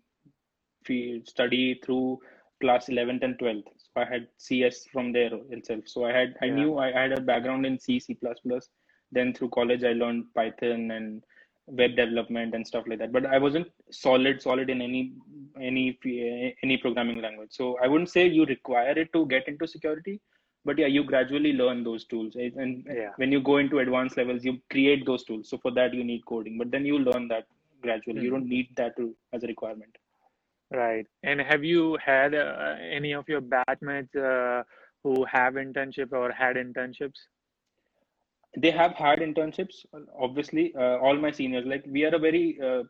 field 0.86 1.28
study 1.28 1.80
through 1.84 2.20
class 2.62 2.88
11th 2.88 3.24
and 3.24 3.38
12th. 3.40 3.64
So 3.78 4.02
I 4.02 4.06
had 4.06 4.28
CS 4.38 4.86
from 4.92 5.12
there 5.12 5.32
itself. 5.50 5.84
So 5.88 6.06
I 6.06 6.12
had 6.12 6.36
I 6.42 6.46
yeah 6.46 6.56
knew 6.56 6.78
I 6.78 6.92
had 6.92 7.12
a 7.12 7.22
background 7.22 7.66
in 7.66 7.80
C, 7.80 8.00
C++. 8.00 8.18
Then 9.12 9.34
through 9.34 9.50
college 9.50 9.84
I 9.84 9.94
learned 9.94 10.26
Python 10.36 10.92
and 10.92 11.24
web 11.68 11.96
development 11.96 12.54
and 12.54 12.66
stuff 12.66 12.86
like 12.88 13.00
that. 13.00 13.12
But 13.12 13.26
I 13.26 13.38
wasn't 13.40 13.68
solid 13.92 14.42
solid 14.42 14.70
in 14.70 14.82
any 14.82 15.14
any 15.60 16.00
any 16.64 16.78
programming 16.78 17.22
language. 17.22 17.50
So 17.52 17.78
I 17.82 17.88
wouldn't 17.88 18.10
say 18.10 18.28
you 18.28 18.46
require 18.46 18.98
it 18.98 19.12
to 19.14 19.26
get 19.26 19.48
into 19.48 19.68
security 19.68 20.22
but 20.66 20.78
yeah 20.80 20.88
you 20.88 21.04
gradually 21.04 21.54
learn 21.54 21.84
those 21.84 22.06
tools. 22.06 22.36
Eh, 22.40 22.50
and 22.58 22.86
yeah. 22.88 23.12
when 23.18 23.32
you 23.32 23.42
go 23.42 23.58
into 23.58 23.80
advanced 23.80 24.18
levels 24.18 24.44
you 24.44 24.58
create 24.72 25.06
those 25.06 25.24
tools. 25.24 25.50
So 25.50 25.58
for 25.58 25.72
that 25.72 25.94
you 25.94 26.04
need 26.04 26.26
coding. 26.26 26.58
But 26.58 26.72
then 26.72 26.86
you 26.86 27.00
learn 27.00 27.28
that 27.30 27.46
gradually. 27.82 28.22
You 28.22 28.30
hmm. 28.30 28.36
don't 28.36 28.50
need 28.50 28.70
that 28.78 28.98
to, 28.98 29.16
as 29.34 29.44
a 29.44 29.48
requirement. 29.48 29.96
Right. 30.72 31.06
And 31.24 31.40
have 31.40 31.64
you 31.64 31.98
had 32.04 32.34
uh, 32.34 32.76
any 32.92 33.14
of 33.14 33.30
your 33.30 33.42
batchmates 33.42 34.16
uh, 34.16 34.64
who 35.04 35.26
have 35.26 35.54
internship 35.54 36.12
or 36.12 36.32
had 36.32 36.56
internships? 36.56 37.20
They 38.58 38.72
have 38.72 38.94
had 38.94 39.20
internships 39.20 39.86
obviously. 40.18 40.74
Uh, 40.76 40.98
all 40.98 41.16
my 41.16 41.32
seniors. 41.32 41.66
Like 41.66 41.84
we 41.88 42.06
are 42.06 42.16
a 42.16 42.20
very 42.20 42.58
uh, 42.64 42.84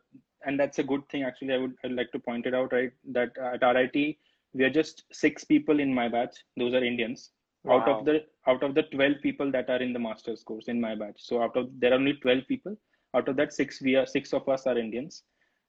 and 0.46 0.58
that's 0.58 0.78
a 0.78 0.82
good 0.82 1.06
thing 1.08 1.22
actually 1.24 1.52
i 1.54 1.58
would 1.58 1.74
I'd 1.82 1.92
like 1.92 2.12
to 2.12 2.18
point 2.18 2.46
it 2.46 2.54
out 2.54 2.72
right? 2.72 2.92
That 3.12 3.36
at 3.38 3.62
rit 3.62 4.16
we 4.54 4.64
are 4.64 4.70
just 4.70 5.02
six 5.12 5.44
people 5.44 5.80
in 5.80 5.92
my 5.92 6.08
batch. 6.08 6.36
Those 6.56 6.72
are 6.72 6.84
indians 6.84 7.30
out 7.70 7.88
of 7.88 8.04
the 8.04 8.24
out 8.46 8.62
of 8.62 8.74
the 8.74 8.82
12 8.84 9.14
people 9.22 9.50
that 9.50 9.68
are 9.70 9.82
in 9.82 9.92
the 9.92 9.98
master's 9.98 10.42
course 10.42 10.68
in 10.68 10.80
my 10.80 10.94
batch 10.94 11.18
so 11.18 11.42
out 11.42 11.56
of 11.56 11.68
there 11.80 11.92
are 11.92 11.96
only 11.96 12.14
12 12.14 12.46
people. 12.48 12.76
Out 13.14 13.28
of 13.28 13.36
that 13.36 13.52
six 13.52 13.80
we 13.80 13.96
are 13.96 14.06
six 14.06 14.32
of 14.34 14.48
us 14.48 14.66
are 14.66 14.78
indians 14.78 15.22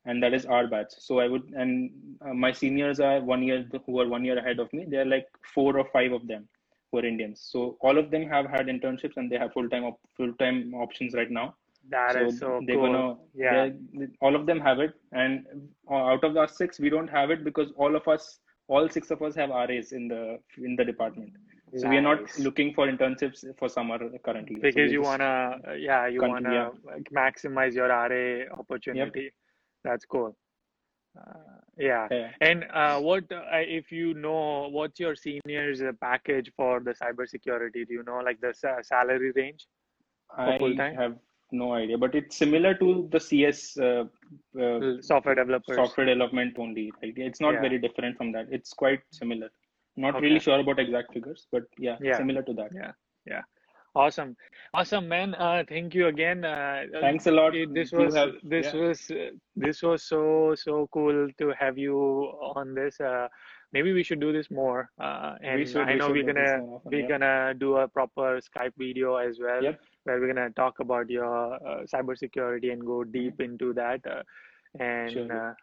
and 0.05 0.21
that 0.23 0.33
is 0.33 0.45
our 0.45 0.67
batch. 0.67 0.93
So 0.99 1.19
i 1.19 1.27
would 1.27 1.43
and 1.55 1.91
uh, 2.25 2.33
my 2.33 2.51
seniors 2.51 2.99
are 2.99 3.19
one 3.21 3.43
year 3.43 3.65
who 3.85 3.99
are 4.01 4.07
one 4.07 4.25
year 4.25 4.37
ahead 4.37 4.59
of 4.59 4.71
me. 4.73 4.85
They're 4.87 5.05
like 5.05 5.27
four 5.53 5.77
or 5.77 5.85
five 5.93 6.11
of 6.11 6.27
them 6.27 6.47
who 6.91 6.99
are 6.99 7.05
indians. 7.05 7.47
So 7.51 7.77
all 7.81 7.97
of 7.97 8.11
them 8.11 8.27
have 8.27 8.45
had 8.45 8.67
internships 8.67 9.17
and 9.17 9.31
they 9.31 9.37
have 9.37 9.53
full-time 9.53 9.85
op- 9.85 9.99
full-time 10.15 10.73
options 10.75 11.13
right 11.13 11.31
now. 11.31 11.55
That 11.89 12.13
so 12.13 12.25
is 12.25 12.39
so 12.39 12.61
they're 12.65 12.75
cool. 12.75 12.93
Gonna 12.93 13.15
yeah 13.35 13.69
all 14.21 14.35
of 14.35 14.45
them 14.45 14.59
have 14.59 14.79
it 14.79 14.93
and 15.11 15.45
uh, 15.89 16.03
out 16.13 16.23
of 16.23 16.33
the 16.33 16.47
six 16.47 16.79
we 16.79 16.89
don't 16.89 17.09
have 17.09 17.31
it 17.31 17.43
because 17.43 17.71
all 17.77 17.95
of 17.95 18.07
us 18.07 18.39
all 18.67 18.89
six 18.89 19.11
of 19.11 19.21
us 19.21 19.35
have 19.35 19.49
ras 19.49 19.91
in 19.91 20.07
the 20.07 20.39
in 20.57 20.75
the 20.75 20.83
department 20.83 21.31
so 21.75 21.89
we 21.89 21.97
are 21.97 22.01
not 22.01 22.39
looking 22.39 22.73
for 22.73 22.87
internships 22.87 23.43
for 23.57 23.69
summer 23.69 23.99
currently. 24.23 24.55
So 24.55 24.61
because 24.61 24.75
we're 24.75 24.87
you 24.87 25.01
wanna 25.01 25.57
yeah 25.77 26.07
you 26.07 26.21
continue 26.21 26.49
wanna 26.49 26.71
yeah. 26.85 26.97
maximize 27.13 27.73
your 27.73 27.87
RA 27.87 28.09
yep 28.09 28.51
opportunity. 28.57 29.31
That's 29.83 30.05
cool. 30.05 30.35
Uh, 31.17 31.57
yeah. 31.77 32.07
Yeah. 32.09 32.29
And 32.41 32.65
uh, 32.73 32.99
what 32.99 33.23
uh, 33.31 33.43
if 33.53 33.91
you 33.91 34.13
know 34.13 34.69
what's 34.69 34.99
your 34.99 35.15
seniors 35.15 35.81
uh, 35.81 35.91
package 36.01 36.51
for 36.55 36.79
the 36.79 36.93
cybersecurity? 36.93 37.87
Do 37.87 37.93
you 37.93 38.03
know 38.03 38.19
like 38.23 38.39
the 38.39 38.53
sa- 38.53 38.81
salary 38.81 39.31
range 39.35 39.67
i 40.35 40.57
time 40.57 40.95
have 40.95 41.15
no 41.51 41.73
idea 41.73 41.97
but 41.97 42.13
it's 42.13 42.35
similar 42.35 42.73
to 42.73 43.07
the 43.11 43.19
cs 43.19 43.77
uh, 43.77 44.03
uh, 44.61 45.01
software 45.01 45.35
developers. 45.35 45.75
software 45.75 46.05
development 46.05 46.53
only. 46.59 46.91
Right 47.01 47.13
it's 47.17 47.39
not 47.39 47.53
yeah. 47.53 47.61
very 47.61 47.77
different 47.77 48.17
from 48.17 48.31
that. 48.33 48.47
It's 48.51 48.73
quite 48.73 49.01
similar 49.11 49.49
not 49.97 50.15
okay. 50.15 50.25
really 50.25 50.39
sure 50.39 50.59
about 50.59 50.79
exact 50.79 51.13
figures 51.13 51.47
but 51.51 51.63
yeah 51.77 51.97
yeah. 52.01 52.17
similar 52.17 52.41
to 52.43 52.53
that. 52.53 52.69
Yeah. 52.73 52.91
Yeah. 53.25 53.41
Awesome. 53.95 54.35
Awesome 54.73 55.07
man. 55.07 55.33
Uh 55.35 55.63
thank 55.67 55.95
you 55.95 56.07
again. 56.07 56.45
Uh 56.45 56.83
thanks 57.01 57.25
a 57.25 57.31
lot. 57.31 57.53
this 57.73 57.91
was 57.91 58.15
have 58.15 58.33
this 58.43 58.73
yeah. 58.73 58.79
was 58.79 59.11
uh, 59.11 59.29
this 59.55 59.81
was 59.81 60.03
so 60.03 60.53
so 60.55 60.87
cool 60.93 61.27
to 61.39 61.53
have 61.59 61.77
you 61.77 61.97
on 62.55 62.75
this. 62.75 62.99
Uh 63.01 63.27
maybe 63.73 63.91
we 63.93 64.03
should 64.03 64.19
do 64.19 64.31
this 64.31 64.51
more. 64.51 64.89
Uh 65.01 65.35
and 65.43 65.59
we 65.59 65.65
should 65.65 65.87
i 65.87 65.95
know 65.95 66.07
should 66.07 66.17
we're 66.17 66.33
gonna 66.33 66.79
we're 66.85 66.99
yep 66.99 67.09
gonna 67.09 67.53
do 67.55 67.77
a 67.77 67.87
proper 67.87 68.39
skype 68.47 68.73
video 68.77 69.15
as 69.15 69.39
well 69.41 69.63
yep. 69.63 69.79
where 70.03 70.19
we're 70.19 70.31
gonna 70.33 70.51
talk 70.51 70.79
about 70.79 71.09
your 71.09 71.55
uh, 71.55 71.81
cybersecurity 71.93 72.71
and 72.71 72.85
go 72.85 73.03
deep 73.03 73.41
into 73.41 73.73
that. 73.73 73.99
Uh, 74.05 74.21
and 74.79 75.11
surely 75.11 75.31
uh, 75.31 75.53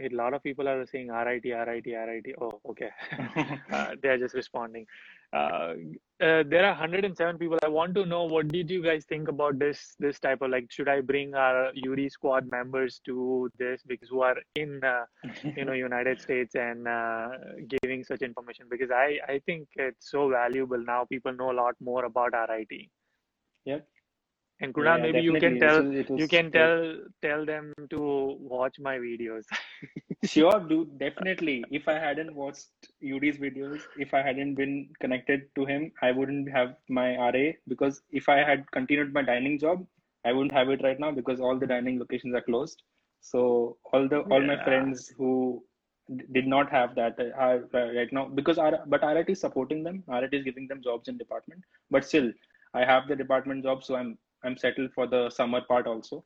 a 0.00 0.08
lot 0.10 0.34
of 0.34 0.42
people 0.42 0.68
are 0.68 0.84
saying 0.86 1.08
RIT, 1.08 1.44
RIT, 1.44 1.86
RIT. 1.86 2.26
Oh, 2.40 2.60
okay. 2.70 2.90
uh, 3.72 3.94
they 4.02 4.08
are 4.08 4.18
just 4.18 4.34
responding. 4.34 4.86
Uh, 5.32 5.74
uh, 6.20 6.42
there 6.46 6.64
are 6.64 6.72
107 6.72 7.38
people. 7.38 7.58
I 7.62 7.68
want 7.68 7.94
to 7.94 8.04
know 8.04 8.24
what 8.24 8.48
did 8.48 8.70
you 8.70 8.82
guys 8.82 9.04
think 9.06 9.28
about 9.28 9.58
this 9.58 9.94
this 9.98 10.20
type 10.20 10.42
of 10.42 10.50
like 10.50 10.70
should 10.70 10.88
I 10.88 11.00
bring 11.00 11.34
our 11.34 11.68
UD 11.68 12.10
squad 12.10 12.50
members 12.50 13.00
to 13.06 13.50
this 13.58 13.82
because 13.86 14.08
who 14.10 14.20
are 14.20 14.36
in 14.56 14.82
uh, 14.84 15.04
you 15.56 15.64
know 15.64 15.72
United 15.72 16.20
States 16.20 16.54
and 16.54 16.86
uh, 16.86 17.28
giving 17.68 18.04
such 18.04 18.22
information 18.22 18.66
because 18.70 18.90
I 18.90 19.18
I 19.26 19.40
think 19.46 19.68
it's 19.76 20.10
so 20.10 20.28
valuable 20.28 20.84
now. 20.84 21.04
People 21.06 21.32
know 21.32 21.50
a 21.50 21.58
lot 21.64 21.74
more 21.80 22.04
about 22.04 22.32
RIT. 22.48 22.88
yep 23.64 23.86
And 24.60 24.72
yeah 24.76 24.94
Kunal, 24.94 24.98
yeah 24.98 25.06
maybe 25.06 25.20
you 25.20 25.36
can 25.36 25.58
tell 25.58 25.82
was 25.82 25.94
it 26.02 26.10
you 26.14 26.28
can 26.28 26.50
great 26.50 26.52
tell 26.52 26.96
tell 27.22 27.44
them 27.44 27.72
to 27.90 28.36
watch 28.40 28.78
my 28.78 28.98
videos. 28.98 29.44
Sure, 30.24 30.60
dude, 30.60 30.98
definitely. 30.98 31.64
If 31.70 31.88
I 31.88 31.94
hadn't 31.94 32.34
watched 32.34 32.68
UD's 33.02 33.38
videos, 33.38 33.80
if 33.96 34.14
I 34.14 34.22
hadn't 34.22 34.54
been 34.54 34.88
connected 35.00 35.48
to 35.56 35.64
him, 35.64 35.90
I 36.00 36.12
wouldn't 36.12 36.48
have 36.50 36.76
my 36.88 37.16
RA 37.16 37.52
because 37.66 38.02
if 38.10 38.28
I 38.28 38.38
had 38.38 38.70
continued 38.70 39.12
my 39.12 39.22
dining 39.22 39.58
job, 39.58 39.84
I 40.24 40.32
wouldn't 40.32 40.52
have 40.52 40.68
it 40.70 40.82
right 40.84 40.98
now 41.00 41.10
because 41.10 41.40
all 41.40 41.58
the 41.58 41.66
dining 41.66 41.98
locations 41.98 42.34
are 42.36 42.40
closed. 42.40 42.82
So 43.20 43.78
all 43.92 44.08
the 44.08 44.20
all 44.20 44.40
my 44.40 44.62
friends 44.64 45.12
who 45.16 45.64
did 46.32 46.46
not 46.46 46.70
have 46.70 46.94
that 46.94 47.18
uh, 47.18 47.30
are 47.36 47.68
uh, 47.74 47.92
right 47.92 48.12
now 48.12 48.26
because 48.26 48.58
R, 48.58 48.78
but 48.86 49.02
RIT 49.02 49.30
is 49.30 49.40
supporting 49.40 49.82
them. 49.82 50.04
RIT 50.06 50.34
is 50.34 50.44
giving 50.44 50.68
them 50.68 50.82
jobs 50.82 51.08
in 51.08 51.18
department. 51.18 51.64
But 51.90 52.04
still, 52.04 52.32
I 52.74 52.84
have 52.84 53.08
the 53.08 53.16
department 53.16 53.64
job, 53.64 53.82
so 53.82 53.96
I'm 53.96 54.18
I'm 54.44 54.56
settled 54.56 54.92
for 54.94 55.06
the 55.06 55.30
summer 55.30 55.60
part 55.60 55.86
also. 55.86 56.22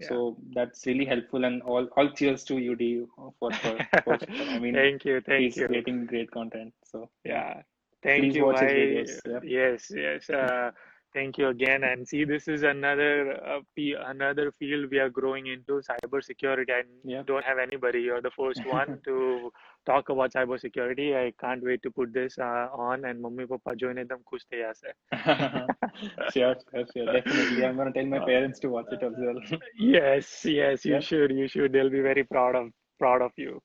Yeah. 0.00 0.08
So 0.08 0.36
that's 0.54 0.86
really 0.86 1.04
helpful, 1.04 1.44
and 1.44 1.60
all 1.62 1.86
all 1.96 2.10
cheers 2.10 2.44
to 2.44 2.54
UD 2.72 3.08
for 3.40 3.50
for, 3.50 3.76
for 4.04 4.18
I 4.54 4.58
mean 4.58 4.74
Thank 4.74 5.04
you, 5.04 5.20
thank 5.20 5.42
he's 5.42 5.56
you. 5.56 5.66
creating 5.66 6.06
great 6.06 6.30
content. 6.30 6.72
So 6.84 7.10
yeah, 7.24 7.32
Yeah, 7.32 7.62
thank 8.02 8.34
you. 8.34 8.50
his 8.50 8.60
videos. 8.60 9.26
Yep. 9.26 9.42
yes, 9.44 9.90
yes. 9.94 10.30
Uh, 10.30 10.70
thank 11.14 11.38
you 11.38 11.48
again. 11.48 11.84
And 11.84 12.06
see, 12.06 12.24
this 12.24 12.48
is 12.48 12.62
another 12.62 13.12
uh, 13.54 13.60
another 14.06 14.50
field 14.52 14.90
we 14.90 14.98
are 14.98 15.08
growing 15.10 15.46
into 15.46 15.80
cybersecurity. 15.90 16.70
I 16.70 16.82
Yep. 17.04 17.26
don't 17.26 17.44
have 17.44 17.58
anybody. 17.58 18.00
You're 18.02 18.20
the 18.22 18.30
first 18.30 18.64
one 18.64 19.00
to 19.04 19.50
talk 19.86 20.08
about 20.10 20.32
cybersecurity. 20.32 21.08
I 21.16 21.32
can't 21.40 21.62
wait 21.62 21.82
to 21.82 21.90
put 21.90 22.12
this 22.12 22.38
uh, 22.38 22.68
on. 22.72 23.04
And 23.04 23.20
mummy 23.20 23.46
papa 23.46 23.76
join 23.76 23.96
them 23.96 24.24
kuch 24.32 24.42
the 24.50 24.58
yaar 24.64 24.74
se. 24.76 24.92
sure, 26.32 26.56
sure, 26.72 26.86
sure. 26.92 27.06
Definitely, 27.08 27.64
I'm 27.64 27.76
gonna 27.76 27.92
tell 27.92 28.06
my 28.06 28.20
parents 28.20 28.58
to 28.60 28.68
watch 28.68 28.92
it 28.92 29.02
as 29.02 29.14
well. 29.18 29.60
Yes, 29.78 30.44
yes, 30.44 30.84
you 30.84 31.00
Yep. 31.00 31.02
should. 31.02 31.30
You 31.32 31.48
should. 31.48 31.72
They'll 31.72 31.90
be 31.90 32.00
very 32.00 32.24
proud 32.24 32.54
of 32.56 32.70
proud 32.98 33.22
of 33.22 33.32
you. 33.36 33.60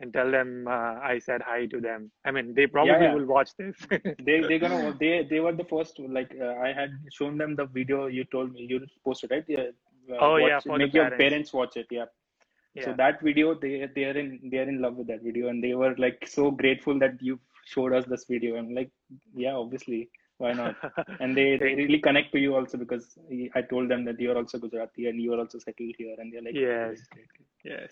And 0.00 0.12
tell 0.12 0.30
them 0.30 0.66
uh, 0.68 0.94
I 1.12 1.18
said 1.18 1.42
hi 1.42 1.66
to 1.66 1.80
them. 1.80 2.10
I 2.24 2.30
mean, 2.30 2.54
they 2.54 2.66
probably 2.66 2.92
yeah. 2.92 3.14
will 3.14 3.26
watch 3.26 3.50
this. 3.58 3.76
They 4.26 4.40
they're 4.48 4.58
gonna 4.58 4.96
they 5.00 5.26
they 5.28 5.40
were 5.40 5.52
the 5.52 5.64
first 5.64 5.98
like 5.98 6.32
uh, 6.40 6.54
I 6.66 6.72
had 6.72 6.90
shown 7.12 7.36
them 7.38 7.56
the 7.56 7.66
video 7.66 8.06
you 8.06 8.24
told 8.24 8.52
me 8.52 8.66
you 8.70 8.80
posted 9.04 9.32
right 9.32 9.44
yeah 9.48 9.66
uh, 10.12 10.16
Oh 10.20 10.36
yeah, 10.36 10.60
for 10.60 10.78
make 10.78 10.94
your 10.94 11.04
parents. 11.04 11.24
parents 11.24 11.52
watch 11.52 11.76
it 11.76 11.86
yeah 11.90 12.04
yeah. 12.78 12.84
So 12.84 12.94
that 12.96 13.20
video, 13.22 13.54
they 13.54 13.88
they 13.94 14.04
are 14.04 14.16
in 14.22 14.50
they 14.50 14.58
are 14.58 14.68
in 14.72 14.80
love 14.80 14.96
with 14.96 15.08
that 15.08 15.22
video, 15.22 15.48
and 15.48 15.62
they 15.62 15.74
were 15.74 15.94
like 15.98 16.26
so 16.28 16.50
grateful 16.50 16.98
that 16.98 17.20
you 17.20 17.38
showed 17.66 17.92
us 17.92 18.04
this 18.06 18.24
video. 18.28 18.56
I'm 18.56 18.74
like, 18.74 18.90
yeah, 19.34 19.54
obviously, 19.54 20.10
why 20.38 20.52
not? 20.52 20.76
And 21.20 21.36
they 21.36 21.56
they 21.56 21.74
really 21.74 21.98
connect 21.98 22.32
to 22.32 22.38
you 22.38 22.54
also 22.56 22.78
because 22.78 23.18
I 23.54 23.62
told 23.62 23.90
them 23.90 24.04
that 24.04 24.20
you're 24.20 24.36
also 24.36 24.58
Gujarati 24.58 25.08
and 25.08 25.20
you 25.20 25.32
are 25.34 25.40
also 25.40 25.58
settled 25.58 25.94
here, 25.98 26.16
and 26.18 26.32
they're 26.32 26.42
like, 26.42 26.54
Yes. 26.54 27.00
Yes. 27.64 27.90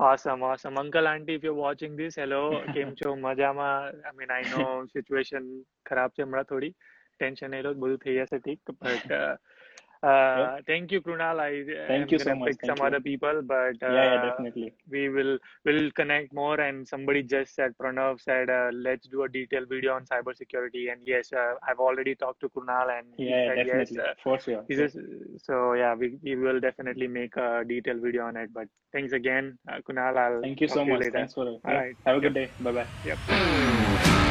Awesome, 0.00 0.42
awesome. 0.42 0.78
Uncle, 0.78 1.06
auntie, 1.06 1.34
if 1.34 1.44
you're 1.44 1.58
watching 1.58 1.98
this, 1.98 2.14
hello. 2.16 2.72
કેમ 2.74 2.94
છો? 2.94 3.14
મજામાં? 3.14 3.88
I 3.88 4.16
mean, 4.16 4.30
I 4.30 4.42
know 4.50 4.84
situation 4.98 5.62
ખરાબ 5.86 6.10
છે 6.10 6.22
હમણાં 6.22 6.44
થોડી. 6.44 6.74
Tension 7.18 7.54
એ 7.54 7.62
બધું 7.62 7.98
થઈ 7.98 8.14
જશે 8.14 8.38
ઠીક. 8.38 8.60
But 8.70 9.12
uh, 10.04 10.44
uh, 10.44 10.56
thank 10.66 10.92
you, 10.92 11.00
Krunal. 11.00 11.40
I 11.40 11.86
Thank 11.88 12.02
am 12.02 12.08
you 12.12 12.18
so 12.18 12.34
much. 12.34 12.48
pick 12.50 12.60
Thank 12.60 12.70
some 12.70 12.78
you. 12.82 12.86
other 12.88 13.00
people, 13.00 13.42
but 13.42 13.76
uh, 13.82 13.92
yeah, 13.96 14.04
yeah, 14.04 14.22
definitely. 14.30 14.74
we 14.90 15.08
will 15.08 15.38
will 15.64 15.90
connect 15.92 16.32
more. 16.32 16.60
And 16.60 16.86
somebody 16.86 17.22
just 17.22 17.54
said, 17.54 17.74
Pranav 17.80 18.20
said, 18.20 18.50
uh, 18.50 18.70
let's 18.72 19.06
do 19.08 19.22
a 19.24 19.28
detailed 19.28 19.68
video 19.68 19.94
on 19.94 20.04
cybersecurity. 20.04 20.92
And 20.92 21.00
yes, 21.06 21.32
uh, 21.32 21.54
I've 21.66 21.78
already 21.78 22.14
talked 22.14 22.40
to 22.40 22.48
Krunal, 22.48 22.90
and 22.98 23.06
he 23.16 23.30
Yeah, 23.30 23.48
said 23.48 23.66
definitely, 23.66 23.96
yes. 23.96 24.06
Uh, 24.06 24.14
for 24.22 24.38
sure. 24.38 24.64
He's 24.68 24.78
just, 24.78 24.98
so 25.44 25.72
yeah, 25.74 25.94
we, 25.94 26.16
we 26.22 26.36
will 26.36 26.60
definitely 26.60 27.08
make 27.08 27.36
a 27.36 27.64
detailed 27.66 28.02
video 28.02 28.26
on 28.26 28.36
it. 28.36 28.52
But 28.52 28.68
thanks 28.92 29.12
again, 29.12 29.58
uh, 29.68 29.78
Kunal. 29.88 30.16
I'll 30.16 30.42
Thank 30.42 30.60
you 30.60 30.68
so 30.68 30.82
you 30.84 30.92
much. 30.92 31.00
later. 31.00 31.12
Thanks 31.12 31.34
for. 31.34 31.46
All 31.46 31.60
yeah. 31.64 31.72
right. 31.80 31.96
Have 32.06 32.16
a 32.16 32.20
good 32.20 32.34
day. 32.34 32.50
Bye 32.60 32.72
bye. 32.72 32.86
Yep. 33.04 34.23